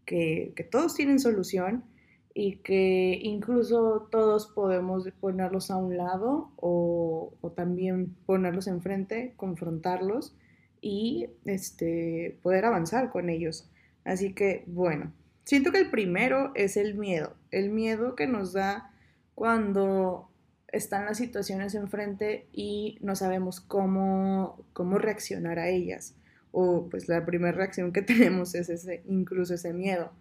que, 0.07 0.55
todos 0.71 0.95
tienen 0.95 1.21
solución 1.21 1.85
y 2.33 2.57
que 2.57 3.21
incluso 3.23 4.09
todos 4.11 4.47
podemos 4.47 5.07
ponerlos 5.21 5.71
a 5.71 5.77
un 5.77 5.99
lado 5.99 6.53
o, 6.57 7.35
o 7.43 7.51
también 7.51 8.17
ponerlos 8.25 8.67
enfrente, 8.67 9.35
confrontarlos 9.37 10.35
y 10.83 11.31
este, 11.47 12.39
poder 12.43 12.67
avanzar 12.67 13.09
con 13.09 13.31
ellos. 13.31 13.71
Así 14.05 14.35
que, 14.35 14.65
bueno, 14.67 15.13
siento 15.45 15.71
que 15.73 15.79
el 15.79 15.91
primero 15.91 16.53
es 16.55 16.77
el 16.77 16.97
miedo, 16.97 17.37
el 17.51 17.71
miedo 17.71 18.17
que 18.17 18.27
nos 18.27 18.53
da 18.53 18.91
cuando 19.35 20.29
están 20.69 21.05
las 21.07 21.19
situaciones 21.19 21.75
enfrente 21.75 22.49
y 22.53 22.99
no 23.01 23.15
sabemos 23.15 23.61
cómo, 23.61 24.67
cómo 24.73 24.99
reaccionar 24.99 25.59
a 25.59 25.69
ellas. 25.69 26.17
O 26.51 26.89
pues 26.91 27.09
la 27.09 27.25
primera 27.25 27.53
reacción 27.53 27.93
que 27.93 28.03
tenemos 28.03 28.55
es 28.55 28.69
ese, 28.69 29.03
incluso 29.07 29.55
ese 29.55 29.73
miedo. 29.73 30.13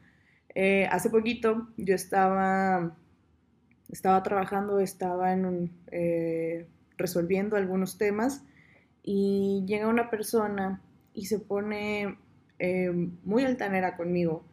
Eh, 0.53 0.88
hace 0.91 1.10
poquito 1.10 1.70
yo 1.77 1.96
estaba, 1.96 2.96
estaba 3.89 4.22
trabajando, 4.22 4.80
estaba 4.80 5.36
eh, 5.91 6.68
resolviendo 6.98 7.56
algunos 7.56 7.98
temas 7.98 8.44
y 9.03 9.63
llega 9.65 9.88
una 9.88 10.10
persona 10.10 10.81
y 11.13 11.25
se 11.25 11.39
pone 11.39 12.17
eh, 12.60 12.91
muy 13.24 13.43
altanera 13.43 13.98
conmigo. 13.98 14.43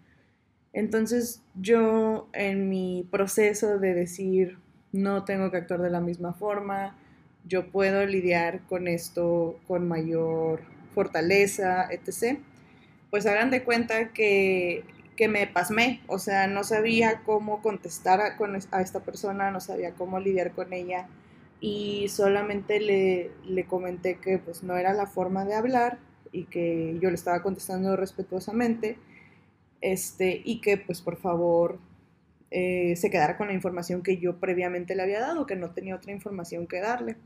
Entonces 0.72 1.42
yo 1.54 2.28
en 2.32 2.68
mi 2.68 3.06
proceso 3.10 3.78
de 3.78 3.94
decir 3.94 4.58
no 4.92 5.24
tengo 5.24 5.50
que 5.50 5.58
actuar 5.58 5.82
de 5.82 5.90
la 5.90 6.00
misma 6.00 6.32
forma, 6.32 6.96
yo 7.44 7.70
puedo 7.70 8.04
lidiar 8.06 8.60
con 8.68 8.88
esto 8.88 9.58
con 9.66 9.86
mayor 9.88 10.60
fortaleza, 10.94 11.88
etc. 11.90 12.38
Pues 13.10 13.26
hagan 13.26 13.50
de 13.50 13.62
cuenta 13.62 14.12
que, 14.12 14.84
que 15.16 15.28
me 15.28 15.46
pasmé, 15.46 16.00
o 16.06 16.18
sea, 16.18 16.46
no 16.46 16.64
sabía 16.64 17.22
cómo 17.24 17.62
contestar 17.62 18.20
a, 18.20 18.36
a 18.70 18.82
esta 18.82 19.00
persona, 19.00 19.50
no 19.50 19.60
sabía 19.60 19.92
cómo 19.92 20.20
lidiar 20.20 20.52
con 20.52 20.72
ella 20.72 21.08
y 21.60 22.08
solamente 22.08 22.80
le, 22.80 23.30
le, 23.46 23.64
comenté 23.66 24.16
que 24.16 24.38
pues 24.38 24.62
no 24.62 24.76
era 24.76 24.92
la 24.92 25.06
forma 25.06 25.44
de 25.44 25.54
hablar 25.54 25.98
y 26.30 26.44
que 26.44 26.98
yo 27.00 27.08
le 27.08 27.16
estaba 27.16 27.42
contestando 27.42 27.96
respetuosamente 27.96 28.96
este, 29.80 30.40
y 30.44 30.60
que 30.60 30.76
pues 30.76 31.00
por 31.00 31.16
favor 31.16 31.78
eh, 32.50 32.94
se 32.96 33.10
quedara 33.10 33.36
con 33.36 33.48
la 33.48 33.54
información 33.54 34.02
que 34.02 34.18
yo 34.18 34.38
previamente 34.38 34.94
le 34.94 35.02
había 35.02 35.20
dado, 35.20 35.46
que 35.46 35.56
no 35.56 35.70
tenía 35.70 35.96
otra 35.96 36.12
información 36.12 36.66
que 36.66 36.80
darle. 36.80 37.16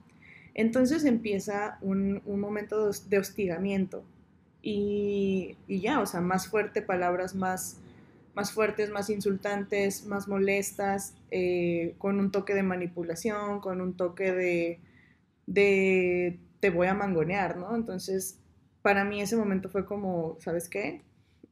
Entonces 0.55 1.05
empieza 1.05 1.79
un, 1.81 2.23
un 2.27 2.41
momento 2.41 2.91
de 2.91 3.19
hostigamiento 3.19 4.05
y, 4.61 5.57
y, 5.67 5.81
ya, 5.81 6.01
o 6.01 6.07
sea, 6.07 6.21
más 6.21 6.47
fuerte, 6.49 6.83
palabras 6.83 7.35
más 7.35 7.79
más 8.35 8.53
fuertes, 8.53 8.91
más 8.91 9.11
insultantes, 9.11 10.07
más 10.07 10.29
molestas, 10.29 11.15
eh, 11.31 11.95
con 11.99 12.19
un 12.19 12.31
toque 12.31 12.55
de 12.55 12.63
manipulación, 12.63 13.61
con 13.61 13.81
un 13.81 13.97
toque 13.97 14.33
de, 14.33 14.81
te 16.61 16.71
voy 16.71 16.87
a 16.87 16.95
mangonear, 16.95 17.57
¿no? 17.57 17.75
Entonces, 17.75 18.39
para 18.81 19.05
mí 19.05 19.21
ese 19.21 19.37
momento 19.37 19.69
fue 19.69 19.85
como, 19.85 20.37
¿sabes 20.41 20.69
qué? 20.69 21.03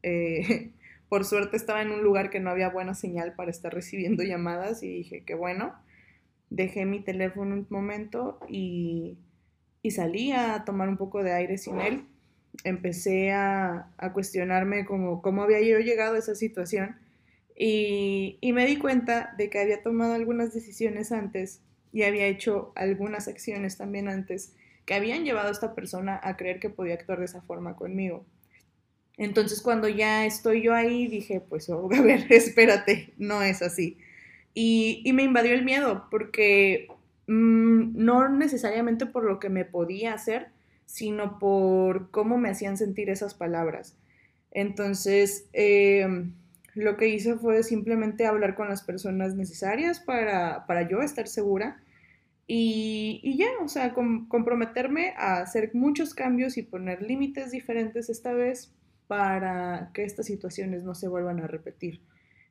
Eh, 0.02 0.72
por 1.08 1.24
suerte 1.24 1.56
estaba 1.56 1.82
en 1.82 1.90
un 1.90 2.02
lugar 2.02 2.30
que 2.30 2.40
no 2.40 2.50
había 2.50 2.70
buena 2.70 2.94
señal 2.94 3.34
para 3.34 3.50
estar 3.50 3.74
recibiendo 3.74 4.22
llamadas 4.22 4.82
y 4.82 4.88
dije, 4.88 5.24
qué 5.24 5.34
bueno, 5.34 5.74
dejé 6.50 6.86
mi 6.86 7.00
teléfono 7.00 7.54
un 7.54 7.66
momento 7.68 8.38
y, 8.48 9.18
y 9.82 9.90
salí 9.90 10.32
a 10.32 10.64
tomar 10.64 10.88
un 10.88 10.96
poco 10.96 11.22
de 11.22 11.32
aire 11.32 11.58
sin 11.58 11.80
él 11.80 12.06
empecé 12.64 13.32
a, 13.32 13.90
cuestionarme 14.12 14.84
como 14.84 15.22
cómo 15.22 15.42
había 15.42 15.60
yo 15.60 15.78
llegado 15.78 16.14
a 16.14 16.18
esa 16.18 16.34
situación 16.34 16.96
y, 17.56 18.38
me 18.42 18.66
di 18.66 18.76
cuenta 18.76 19.34
de 19.36 19.50
que 19.50 19.60
había 19.60 19.82
tomado 19.82 20.14
algunas 20.14 20.54
decisiones 20.54 21.12
antes 21.12 21.60
y 21.92 22.02
había 22.02 22.26
hecho 22.26 22.72
algunas 22.76 23.28
acciones 23.28 23.76
también 23.76 24.08
antes 24.08 24.54
que 24.86 24.94
habían 24.94 25.24
llevado 25.24 25.48
a 25.48 25.52
esta 25.52 25.74
persona 25.74 26.18
a 26.22 26.36
creer 26.36 26.60
que 26.60 26.70
podía 26.70 26.94
actuar 26.94 27.18
de 27.18 27.26
esa 27.26 27.42
forma 27.42 27.76
conmigo. 27.76 28.24
Entonces 29.16 29.60
cuando 29.60 29.88
ya 29.88 30.24
estoy 30.24 30.62
yo 30.62 30.72
ahí 30.74 31.06
dije, 31.06 31.40
pues 31.40 31.68
oh, 31.68 31.88
a 31.94 32.00
ver, 32.00 32.26
espérate, 32.32 33.12
no 33.18 33.42
es 33.42 33.60
así. 33.62 33.98
Y, 34.54 35.08
me 35.14 35.22
invadió 35.22 35.52
el 35.52 35.64
miedo 35.64 36.06
porque 36.10 36.88
mm, 37.26 37.92
no 37.94 38.28
necesariamente 38.28 39.06
por 39.06 39.24
lo 39.24 39.38
que 39.38 39.48
me 39.48 39.64
podía 39.64 40.14
hacer, 40.14 40.48
sino 40.90 41.38
por 41.38 42.10
cómo 42.10 42.36
me 42.36 42.50
hacían 42.50 42.76
sentir 42.76 43.10
esas 43.10 43.32
palabras. 43.32 43.96
Entonces, 44.50 45.48
em, 45.52 46.34
lo 46.74 46.96
que 46.96 47.08
hice 47.08 47.36
fue 47.36 47.62
simplemente 47.62 48.26
hablar 48.26 48.56
con 48.56 48.68
las 48.68 48.82
personas 48.82 49.36
necesarias 49.36 50.00
para, 50.00 50.88
yo 50.90 51.00
estar 51.00 51.28
segura 51.28 51.80
y, 52.48 53.36
ya, 53.38 53.46
o 53.62 53.68
sea, 53.68 53.94
comprometerme 53.94 55.14
a 55.16 55.42
hacer 55.42 55.70
muchos 55.74 56.12
cambios 56.12 56.56
y 56.56 56.62
poner 56.64 57.02
límites 57.02 57.52
diferentes 57.52 58.10
esta 58.10 58.32
vez 58.32 58.74
para 59.06 59.92
que 59.94 60.02
estas 60.02 60.26
situaciones 60.26 60.82
no 60.82 60.96
se 60.96 61.06
vuelvan 61.06 61.38
a 61.38 61.46
repetir. 61.46 62.00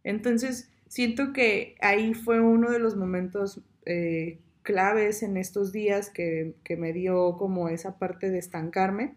Entonces, 0.06 0.72
siento 0.88 1.34
que 1.34 1.76
ahí 1.82 2.14
fue 2.14 2.40
uno 2.40 2.72
de 2.72 2.80
los 2.80 2.96
momentos 2.96 3.62
eh, 3.86 4.40
claves 4.70 5.24
en 5.24 5.36
estos 5.36 5.72
días 5.72 6.12
que, 6.12 6.54
me 6.78 6.94
dio 6.94 7.38
como 7.38 7.70
esa 7.70 7.98
parte 7.98 8.30
de 8.30 8.38
estancarme, 8.38 9.16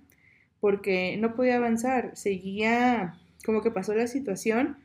porque 0.60 1.18
no 1.18 1.34
podía 1.34 1.58
avanzar, 1.58 2.16
seguía 2.16 3.20
como 3.44 3.60
que 3.60 3.70
pasó 3.70 3.94
la 3.94 4.06
situación 4.06 4.78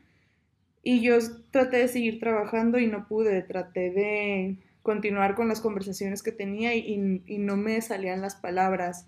y 0.82 1.00
yo 1.00 1.16
traté 1.50 1.78
de 1.78 1.88
seguir 1.88 2.20
trabajando 2.20 2.78
y 2.78 2.86
no 2.86 3.08
pude, 3.08 3.40
traté 3.40 3.90
de 3.90 4.58
continuar 4.82 5.36
con 5.36 5.48
las 5.48 5.62
conversaciones 5.62 6.22
que 6.22 6.32
tenía 6.32 6.74
y, 6.74 6.98
no 7.38 7.56
me 7.56 7.80
salían 7.80 8.20
las 8.20 8.36
palabras. 8.36 9.06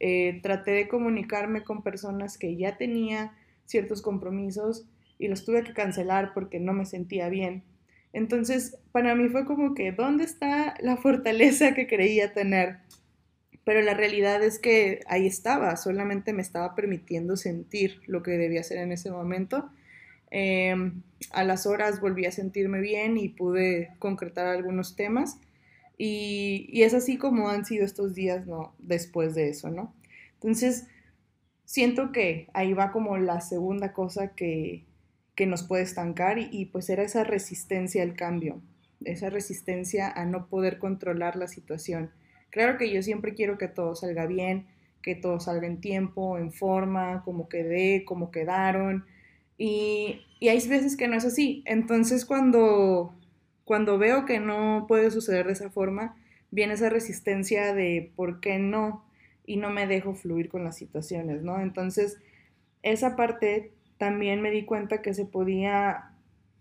Eh, 0.00 0.40
traté 0.42 0.70
de 0.70 0.88
comunicarme 0.88 1.62
con 1.62 1.82
personas 1.82 2.38
que 2.38 2.56
ya 2.56 2.78
tenía 2.78 3.36
ciertos 3.66 4.00
compromisos 4.00 4.86
y 5.18 5.28
los 5.28 5.44
tuve 5.44 5.62
que 5.62 5.74
cancelar 5.74 6.32
porque 6.32 6.58
no 6.58 6.72
me 6.72 6.86
sentía 6.86 7.28
bien. 7.28 7.64
Entonces, 8.12 8.76
para 8.92 9.14
mí 9.14 9.28
fue 9.28 9.46
como 9.46 9.74
que, 9.74 9.92
¿dónde 9.92 10.24
está 10.24 10.74
la 10.80 10.96
fortaleza 10.96 11.74
que 11.74 11.86
creía 11.86 12.32
tener? 12.32 12.78
Pero 13.64 13.80
la 13.80 13.94
realidad 13.94 14.42
es 14.42 14.58
que 14.58 15.00
ahí 15.06 15.26
estaba, 15.26 15.76
solamente 15.76 16.32
me 16.32 16.42
estaba 16.42 16.74
permitiendo 16.74 17.36
sentir 17.36 18.00
lo 18.06 18.22
que 18.22 18.32
debía 18.32 18.60
hacer 18.60 18.78
en 18.78 18.92
ese 18.92 19.10
momento. 19.10 19.70
Em, 20.30 21.02
a 21.30 21.44
las 21.44 21.66
horas 21.66 22.00
volví 22.00 22.26
a 22.26 22.32
sentirme 22.32 22.80
bien 22.80 23.16
y 23.18 23.28
pude 23.28 23.90
concretar 23.98 24.46
algunos 24.46 24.96
temas. 24.96 25.38
Y, 25.96 26.68
y, 26.72 26.82
es 26.82 26.94
así 26.94 27.16
como 27.16 27.48
han 27.48 27.64
sido 27.64 27.84
estos 27.84 28.14
días, 28.14 28.46
¿no? 28.46 28.74
Después 28.78 29.34
de 29.34 29.50
eso, 29.50 29.70
¿no? 29.70 29.94
Entonces, 30.34 30.88
siento 31.64 32.12
que 32.12 32.48
ahí 32.54 32.72
va 32.72 32.90
como 32.90 33.18
la 33.18 33.40
segunda 33.40 33.92
cosa 33.92 34.34
que, 34.34 34.84
que 35.34 35.46
nos 35.46 35.62
puede 35.62 35.82
estancar 35.82 36.38
y, 36.38 36.66
pues 36.66 36.90
era 36.90 37.02
esa 37.02 37.24
resistencia 37.24 38.02
al 38.02 38.14
cambio, 38.14 38.60
esa 39.04 39.30
resistencia 39.30 40.10
a 40.10 40.24
no 40.26 40.48
poder 40.48 40.78
controlar 40.78 41.36
la 41.36 41.48
situación. 41.48 42.10
Claro 42.50 42.76
que 42.76 42.92
yo 42.92 43.02
siempre 43.02 43.34
quiero 43.34 43.56
que 43.56 43.68
todo 43.68 43.94
salga 43.94 44.26
bien, 44.26 44.66
que 45.02 45.14
todo 45.14 45.40
salga 45.40 45.66
en 45.66 45.80
tiempo, 45.80 46.38
en 46.38 46.52
forma, 46.52 47.22
como 47.24 47.48
quedé, 47.48 48.04
como 48.04 48.30
quedaron. 48.30 49.06
Y, 49.56 50.20
y 50.38 50.48
hay 50.48 50.66
veces 50.68 50.96
que 50.96 51.08
no 51.08 51.16
es 51.16 51.24
así. 51.24 51.62
Entonces 51.66 52.24
cuando, 52.24 53.14
cuando 53.64 53.98
veo 53.98 54.26
que 54.26 54.38
no 54.38 54.84
puede 54.86 55.10
suceder 55.10 55.46
de 55.46 55.54
esa 55.54 55.70
forma, 55.70 56.16
viene 56.50 56.74
esa 56.74 56.90
resistencia 56.90 57.74
de 57.74 58.12
por 58.14 58.40
qué 58.40 58.58
no 58.58 59.04
y 59.44 59.56
no 59.56 59.70
me 59.70 59.86
dejo 59.86 60.14
fluir 60.14 60.48
con 60.48 60.62
las 60.62 60.76
situaciones, 60.76 61.42
¿no? 61.42 61.60
Entonces, 61.60 62.18
esa 62.82 63.16
parte 63.16 63.72
también 64.02 64.42
me 64.42 64.50
di 64.50 64.64
cuenta 64.64 65.00
que 65.00 65.14
se 65.14 65.26
podía, 65.26 66.10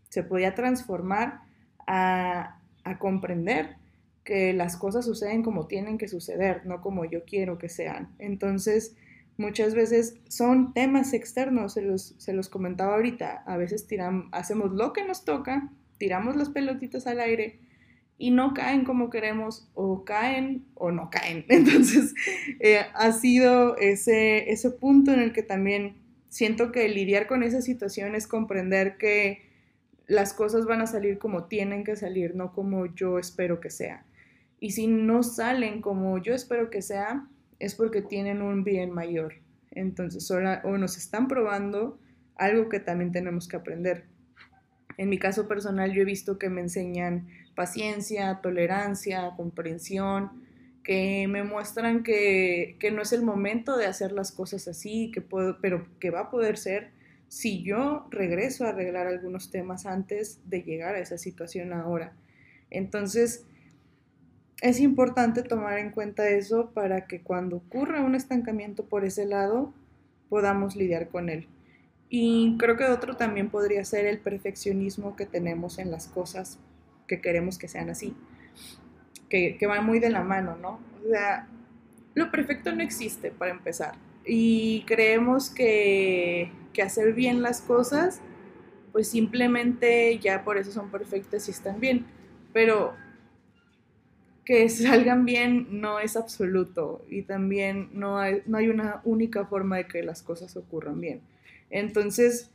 se 0.10 0.22
podía 0.22 0.54
transformar 0.54 1.42
a, 1.88 2.62
a 2.84 3.00
comprender 3.00 3.78
que 4.24 4.54
las 4.54 4.78
cosas 4.78 5.06
suceden 5.06 5.42
como 5.42 5.66
tienen 5.66 5.98
que 5.98 6.08
suceder, 6.08 6.68
no 6.68 6.82
como 6.82 7.04
yo 7.04 7.26
quiero 7.26 7.58
que 7.58 7.68
sean. 7.68 8.14
Entonces, 8.20 8.96
muchas 9.38 9.74
veces 9.74 10.20
son 10.28 10.76
temas 10.76 11.14
externos, 11.14 11.74
se 11.74 11.82
los, 11.82 12.14
se 12.20 12.34
los 12.34 12.48
comentaba 12.48 12.94
ahorita, 12.94 13.42
a 13.48 13.58
veces 13.58 13.88
hacemos 14.32 14.74
lo 14.74 14.94
que 14.94 15.04
nos 15.04 15.26
toca, 15.26 15.72
tiramos 15.98 16.36
las 16.36 16.50
pelotitas 16.50 17.08
al 17.08 17.22
aire 17.22 17.60
y 18.20 18.30
no 18.30 18.54
caen 18.54 18.86
como 18.86 19.10
queremos 19.10 19.68
o 19.74 20.06
caen 20.06 20.68
o 20.76 20.92
no 20.92 21.10
caen. 21.10 21.44
Entonces, 21.50 22.14
eh, 22.60 22.82
ha 22.94 23.12
sido 23.14 23.78
ese, 23.78 24.52
ese 24.52 24.70
punto 24.70 25.12
en 25.12 25.22
el 25.22 25.34
que 25.34 25.42
también 25.42 26.01
siento 26.32 26.72
que 26.72 26.88
lidiar 26.88 27.28
con 27.28 27.44
esa 27.44 27.62
situación 27.62 28.16
es 28.16 28.26
comprender 28.26 28.96
que 28.98 29.42
las 30.08 30.34
cosas 30.34 30.66
van 30.66 30.82
a 30.82 30.88
salir 30.88 31.20
como 31.20 31.44
tienen 31.46 31.84
que 31.84 31.98
salir, 31.98 32.36
no 32.36 32.54
como 32.54 32.86
yo 32.86 33.20
espero 33.20 33.60
que 33.60 33.70
sea. 33.70 34.06
Y 34.58 34.72
si 34.72 34.88
no 34.88 35.24
salen 35.24 35.82
como 35.82 36.18
yo 36.20 36.34
espero 36.34 36.70
que 36.70 36.82
sea, 36.82 37.28
es 37.60 37.76
porque 37.76 38.02
tienen 38.02 38.42
un 38.42 38.64
bien 38.64 38.92
mayor. 38.92 39.34
Entonces, 39.72 40.32
o 40.32 40.78
nos 40.78 40.98
están 40.98 41.28
probando 41.28 42.00
algo 42.36 42.70
que 42.70 42.80
también 42.80 43.12
tenemos 43.12 43.50
que 43.50 43.58
aprender. 43.58 44.06
En 44.98 45.10
mi 45.10 45.18
caso 45.18 45.50
personal, 45.50 45.92
yo 45.92 46.02
he 46.02 46.06
visto 46.06 46.40
que 46.40 46.50
me 46.50 46.62
enseñan 46.62 47.28
paciencia, 47.56 48.40
tolerancia, 48.42 49.32
comprensión, 49.36 50.32
que 50.84 51.28
me 51.28 51.44
muestran 51.44 52.04
que, 52.04 52.76
que 52.80 52.92
no 52.92 53.02
es 53.02 53.14
el 53.14 53.24
momento 53.24 53.78
de 53.78 53.86
hacer 53.86 54.12
las 54.12 54.32
cosas 54.32 54.68
así, 54.68 55.12
que 55.12 55.22
puedo, 55.22 55.60
pero 55.62 55.88
que 56.00 56.10
va 56.10 56.22
a 56.22 56.32
poder 56.32 56.58
ser 56.58 56.92
si 57.28 57.64
yo 57.64 58.08
regreso 58.10 58.66
a 58.66 58.70
arreglar 58.70 59.08
algunos 59.08 59.52
temas 59.52 59.86
antes 59.86 60.42
de 60.50 60.64
llegar 60.64 60.96
a 60.96 61.00
esa 61.00 61.18
situación 61.18 61.72
ahora. 61.72 62.14
Entonces, 62.70 63.46
es 64.62 64.80
importante 64.80 65.42
tomar 65.42 65.80
en 65.80 65.92
cuenta 65.92 66.30
eso 66.30 66.72
para 66.72 67.08
que 67.08 67.22
cuando 67.22 67.58
ocurra 67.58 68.02
un 68.02 68.16
estancamiento 68.16 68.86
por 68.86 69.06
ese 69.06 69.26
lado, 69.26 69.74
podamos 70.30 70.76
lidiar 70.76 71.10
con 71.10 71.30
él. 71.30 71.48
Y 72.10 72.58
creo 72.58 72.76
que 72.76 72.86
otro 72.86 73.16
también 73.16 73.50
podría 73.50 73.86
ser 73.86 74.06
el 74.06 74.20
perfeccionismo 74.20 75.16
que 75.16 75.26
tenemos 75.26 75.80
en 75.80 75.90
las 75.90 76.08
cosas 76.08 76.60
que 77.08 77.22
queremos 77.22 77.58
que 77.58 77.68
sean 77.68 77.90
así, 77.90 78.14
que, 79.32 79.56
que 79.58 79.66
van 79.66 79.86
muy 79.86 80.00
de 80.00 80.10
la 80.10 80.24
mano, 80.24 80.58
¿no? 80.62 80.80
O 81.04 81.10
sea, 81.10 81.48
lo 82.14 82.30
perfecto 82.30 82.76
no 82.76 82.84
existe 82.84 83.32
para 83.32 83.52
empezar. 83.52 83.96
Y 84.26 84.84
creemos 84.86 85.50
que, 85.50 86.52
que 86.74 86.82
hacer 86.82 87.14
bien 87.14 87.42
las 87.42 87.62
cosas, 87.62 88.22
pues 88.92 89.08
simplemente 89.08 90.20
ya 90.20 90.44
por 90.44 90.58
eso 90.58 90.72
son 90.74 90.92
perfectas 90.92 91.48
y 91.48 91.52
están 91.52 91.80
bien. 91.80 92.06
Pero 92.52 92.94
que 94.44 94.68
salgan 94.70 95.24
bien 95.24 95.80
no 95.80 96.00
es 96.00 96.18
absoluto 96.18 97.06
y 97.10 97.22
también 97.22 97.90
no 97.94 98.20
hay, 98.20 98.42
no 98.46 98.58
hay 98.58 98.68
una 98.68 99.02
única 99.06 99.46
forma 99.46 99.78
de 99.78 99.88
que 99.88 100.04
las 100.04 100.22
cosas 100.22 100.58
ocurran 100.58 101.00
bien. 101.00 101.22
Entonces, 101.70 102.52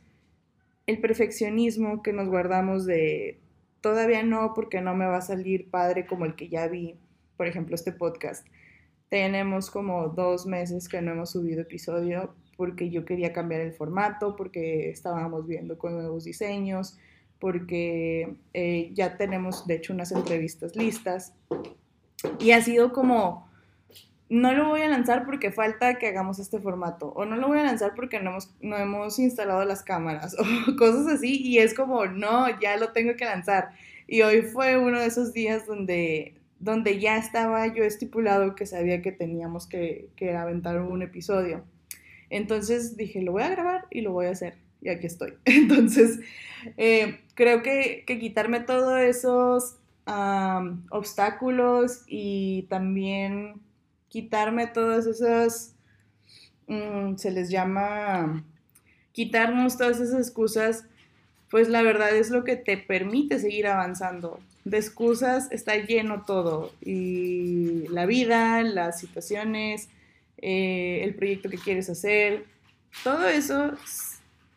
el 0.85 0.99
perfeccionismo 0.99 2.03
que 2.03 2.13
nos 2.13 2.29
guardamos 2.29 2.85
de 2.85 3.39
todavía 3.81 4.23
no 4.23 4.53
porque 4.53 4.81
no 4.81 4.95
me 4.95 5.05
va 5.05 5.17
a 5.17 5.21
salir 5.21 5.69
padre 5.69 6.05
como 6.05 6.25
el 6.25 6.35
que 6.35 6.49
ya 6.49 6.67
vi, 6.67 6.95
por 7.35 7.47
ejemplo, 7.47 7.75
este 7.75 7.91
podcast. 7.91 8.45
Tenemos 9.09 9.71
como 9.71 10.09
dos 10.09 10.45
meses 10.45 10.89
que 10.89 11.01
no 11.01 11.11
hemos 11.11 11.31
subido 11.31 11.61
episodio 11.61 12.33
porque 12.57 12.89
yo 12.89 13.05
quería 13.05 13.31
cambiar 13.33 13.61
el 13.61 13.73
formato, 13.73 14.35
porque 14.35 14.89
estábamos 14.89 15.47
viendo 15.47 15.77
con 15.77 15.93
nuevos 15.93 16.23
diseños, 16.23 16.97
porque 17.39 18.35
eh, 18.53 18.91
ya 18.93 19.15
tenemos 19.15 19.67
de 19.67 19.75
hecho 19.75 19.93
unas 19.93 20.11
entrevistas 20.11 20.75
listas 20.75 21.33
y 22.39 22.51
ha 22.51 22.61
sido 22.61 22.91
como, 22.93 23.46
no 24.29 24.53
lo 24.53 24.67
voy 24.67 24.81
a 24.81 24.89
lanzar 24.89 25.25
porque 25.25 25.51
falta 25.51 25.97
que 25.97 26.07
hagamos 26.07 26.39
este 26.39 26.59
formato, 26.59 27.09
o 27.09 27.25
no 27.25 27.37
lo 27.37 27.47
voy 27.47 27.59
a 27.59 27.63
lanzar 27.63 27.93
porque 27.95 28.19
no 28.19 28.31
hemos, 28.31 28.53
no 28.61 28.77
hemos 28.77 29.19
instalado 29.19 29.63
las 29.63 29.83
cámaras, 29.83 30.35
o 30.67 30.75
cosas 30.75 31.07
así, 31.07 31.41
y 31.41 31.59
es 31.59 31.73
como, 31.73 32.05
no, 32.07 32.59
ya 32.59 32.77
lo 32.77 32.91
tengo 32.91 33.15
que 33.15 33.25
lanzar. 33.25 33.69
Y 34.07 34.21
hoy 34.21 34.41
fue 34.41 34.77
uno 34.77 34.99
de 34.99 35.07
esos 35.07 35.33
días 35.33 35.65
donde, 35.65 36.35
donde 36.59 36.99
ya 36.99 37.17
estaba 37.17 37.67
yo 37.67 37.83
estipulado 37.83 38.55
que 38.55 38.65
sabía 38.65 39.01
que 39.01 39.11
teníamos 39.11 39.67
que, 39.67 40.09
que 40.15 40.35
aventar 40.35 40.81
un 40.81 41.01
episodio. 41.01 41.63
Entonces 42.29 42.97
dije, 42.97 43.21
lo 43.21 43.33
voy 43.33 43.43
a 43.43 43.49
grabar 43.49 43.85
y 43.89 44.01
lo 44.01 44.11
voy 44.11 44.27
a 44.27 44.31
hacer. 44.31 44.55
Y 44.81 44.89
aquí 44.89 45.07
estoy. 45.07 45.33
Entonces, 45.45 46.19
eh, 46.77 47.19
creo 47.33 47.63
que, 47.63 48.03
que 48.05 48.19
quitarme 48.19 48.59
todos 48.61 48.99
esos 48.99 49.77
obstáculos 50.89 52.03
y 52.07 52.65
también 52.69 53.61
quitarme 54.09 54.67
todas 54.67 55.05
esas, 55.05 55.75
mm, 56.67 57.15
se 57.15 57.31
les 57.31 57.49
llama, 57.49 58.43
quitarnos 59.11 59.77
todas 59.77 59.99
esas 59.99 60.19
excusas, 60.27 60.85
pues 61.49 61.69
la 61.69 61.81
verdad 61.81 62.15
es 62.15 62.29
lo 62.29 62.43
que 62.43 62.55
te 62.55 62.77
permite 62.77 63.39
seguir 63.39 63.67
avanzando. 63.67 64.39
De 64.65 64.77
excusas 64.77 65.49
está 65.51 65.77
lleno 65.77 66.23
todo 66.25 66.73
y 66.81 67.87
la 67.89 68.05
vida, 68.05 68.61
las 68.63 68.99
situaciones, 68.99 69.89
eh, 70.39 71.01
el 71.03 71.15
proyecto 71.15 71.49
que 71.49 71.57
quieres 71.57 71.89
hacer, 71.89 72.45
todo 73.03 73.27
eso 73.27 73.71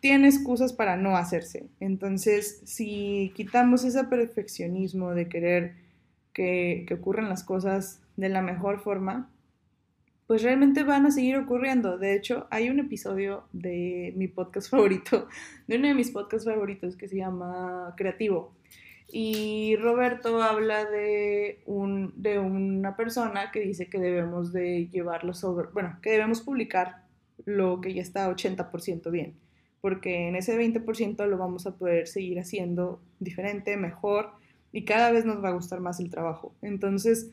tiene 0.01 0.29
excusas 0.29 0.73
para 0.73 0.97
no 0.97 1.17
hacerse. 1.17 1.67
Entonces, 1.79 2.61
si 2.65 3.33
quitamos 3.37 3.85
ese 3.85 4.05
perfeccionismo 4.05 5.15
de 5.15 5.29
querer 5.29 5.75
que, 6.33 6.85
que 6.89 6.95
ocurran 6.95 7.29
las 7.29 7.45
cosas 7.45 8.01
de 8.17 8.29
la 8.29 8.43
mejor 8.43 8.81
forma, 8.81 9.31
pues 10.31 10.45
realmente 10.45 10.85
van 10.85 11.07
a 11.07 11.11
seguir 11.11 11.37
ocurriendo. 11.39 11.99
De 11.99 12.15
hecho, 12.15 12.47
hay 12.53 12.71
un 12.71 12.79
episodio 12.79 13.49
de 13.53 14.13
mi 14.15 14.29
podcast 14.29 14.71
favorito, 14.71 15.27
de 15.67 15.77
uno 15.77 15.89
de 15.89 15.95
mis 15.95 16.13
podcasts 16.13 16.49
favoritos 16.49 16.95
que 16.95 17.09
se 17.09 17.17
llama 17.17 17.93
Creativo. 17.97 18.55
Y 19.13 19.75
Roberto 19.81 20.41
habla 20.41 20.85
de, 20.85 21.63
un, 21.67 22.13
de 22.15 22.39
una 22.39 22.95
persona 22.95 23.51
que 23.51 23.59
dice 23.59 23.91
que 23.91 23.99
debemos 23.99 24.53
de 24.53 24.87
llevarlo 24.87 25.35
sobre, 25.35 25.67
bueno, 25.73 25.99
que 26.01 26.13
debemos 26.13 26.43
publicar 26.43 27.03
lo 27.45 27.81
que 27.81 27.93
ya 27.93 28.03
está 28.03 28.31
80% 28.31 29.11
bien 29.11 29.35
porque 29.81 30.29
en 30.29 30.37
ese 30.37 30.57
20% 30.57 31.27
lo 31.27 31.39
vamos 31.39 31.67
a 31.67 31.75
poder 31.75 32.07
seguir 32.07 32.39
haciendo 32.39 33.01
diferente, 33.19 33.77
mejor 33.77 34.31
y 34.71 34.85
cada 34.85 35.11
vez 35.11 35.25
nos 35.25 35.43
va 35.43 35.49
a 35.49 35.55
gustar 35.55 35.81
más 35.81 35.99
el 35.99 36.09
trabajo. 36.09 36.55
Entonces, 36.63 37.33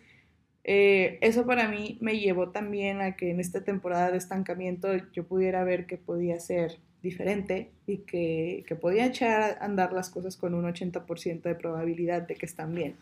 eh, 0.69 1.17
eso 1.21 1.45
para 1.45 1.69
mí 1.69 1.97
me 2.01 2.19
llevó 2.19 2.49
también 2.49 2.99
a 2.99 3.15
que 3.15 3.32
en 3.32 3.39
esta 3.39 3.63
temporada 3.63 4.12
de 4.12 4.17
estancamiento 4.17 4.89
yo 5.13 5.25
pudiera 5.25 5.63
ver 5.63 5.86
que 5.86 5.97
podía 5.97 6.41
ser 6.41 6.77
diferente 7.01 7.71
y 7.86 7.99
que, 7.99 8.65
que 8.67 8.75
podía 8.75 9.06
echar 9.06 9.58
a 9.62 9.65
andar 9.65 9.93
las 9.93 10.10
cosas 10.10 10.36
con 10.36 10.53
un 10.53 10.65
80% 10.65 11.41
de 11.41 11.56
probabilidad 11.56 12.23
de 12.23 12.36
que 12.36 12.45
están 12.45 12.75
bien. 12.75 12.97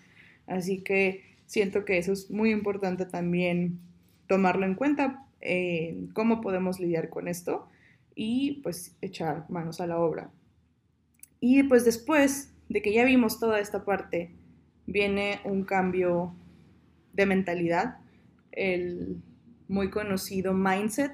Así 0.46 0.84
que 0.84 1.24
siento 1.48 1.86
que 1.86 1.98
eso 1.98 2.14
es 2.14 2.30
muy 2.30 2.52
importante 2.52 3.08
también 3.08 3.80
tomarlo 4.28 4.68
en 4.68 4.76
cuenta, 4.76 5.26
en 5.42 6.10
cómo 6.10 6.42
podemos 6.42 6.80
lidiar 6.80 7.10
con 7.10 7.28
esto 7.28 7.68
y 8.14 8.62
pues 8.62 8.96
echar 9.02 9.50
manos 9.50 9.82
a 9.82 9.88
la 9.88 9.98
obra. 9.98 10.30
Y 11.40 11.64
pues 11.64 11.84
después 11.84 12.54
de 12.70 12.84
que 12.84 12.94
ya 12.94 13.06
vimos 13.06 13.40
toda 13.40 13.60
esta 13.60 13.86
parte, 13.86 14.36
viene 14.86 15.40
un 15.46 15.64
cambio 15.64 16.36
de 17.16 17.26
mentalidad, 17.26 17.98
el 18.52 19.18
muy 19.68 19.90
conocido 19.90 20.54
mindset. 20.54 21.14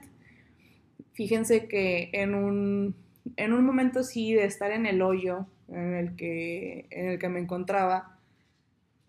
Fíjense 1.13 1.67
que 1.67 2.09
en 2.13 2.35
un, 2.35 2.95
en 3.35 3.53
un 3.53 3.65
momento 3.65 4.03
sí 4.03 4.33
de 4.33 4.45
estar 4.45 4.71
en 4.71 4.85
el 4.85 5.01
hoyo 5.01 5.47
en 5.69 5.93
el 5.93 6.15
que, 6.15 6.87
en 6.89 7.09
el 7.09 7.19
que 7.19 7.29
me 7.29 7.39
encontraba, 7.39 8.17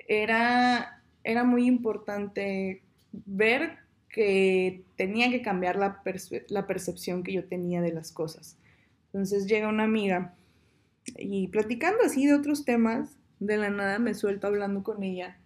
era, 0.06 1.02
era 1.24 1.44
muy 1.44 1.66
importante 1.66 2.82
ver 3.12 3.78
que 4.08 4.84
tenía 4.96 5.30
que 5.30 5.42
cambiar 5.42 5.76
la, 5.76 6.02
la 6.48 6.66
percepción 6.66 7.22
que 7.22 7.32
yo 7.32 7.44
tenía 7.44 7.80
de 7.80 7.92
las 7.92 8.12
cosas. 8.12 8.58
Entonces 9.06 9.46
llega 9.46 9.68
una 9.68 9.84
amiga 9.84 10.34
y 11.16 11.48
platicando 11.48 12.02
así 12.04 12.26
de 12.26 12.34
otros 12.34 12.64
temas, 12.64 13.16
de 13.40 13.56
la 13.56 13.70
nada 13.70 13.98
me 13.98 14.14
suelto 14.14 14.46
hablando 14.46 14.82
con 14.84 15.02
ella 15.02 15.36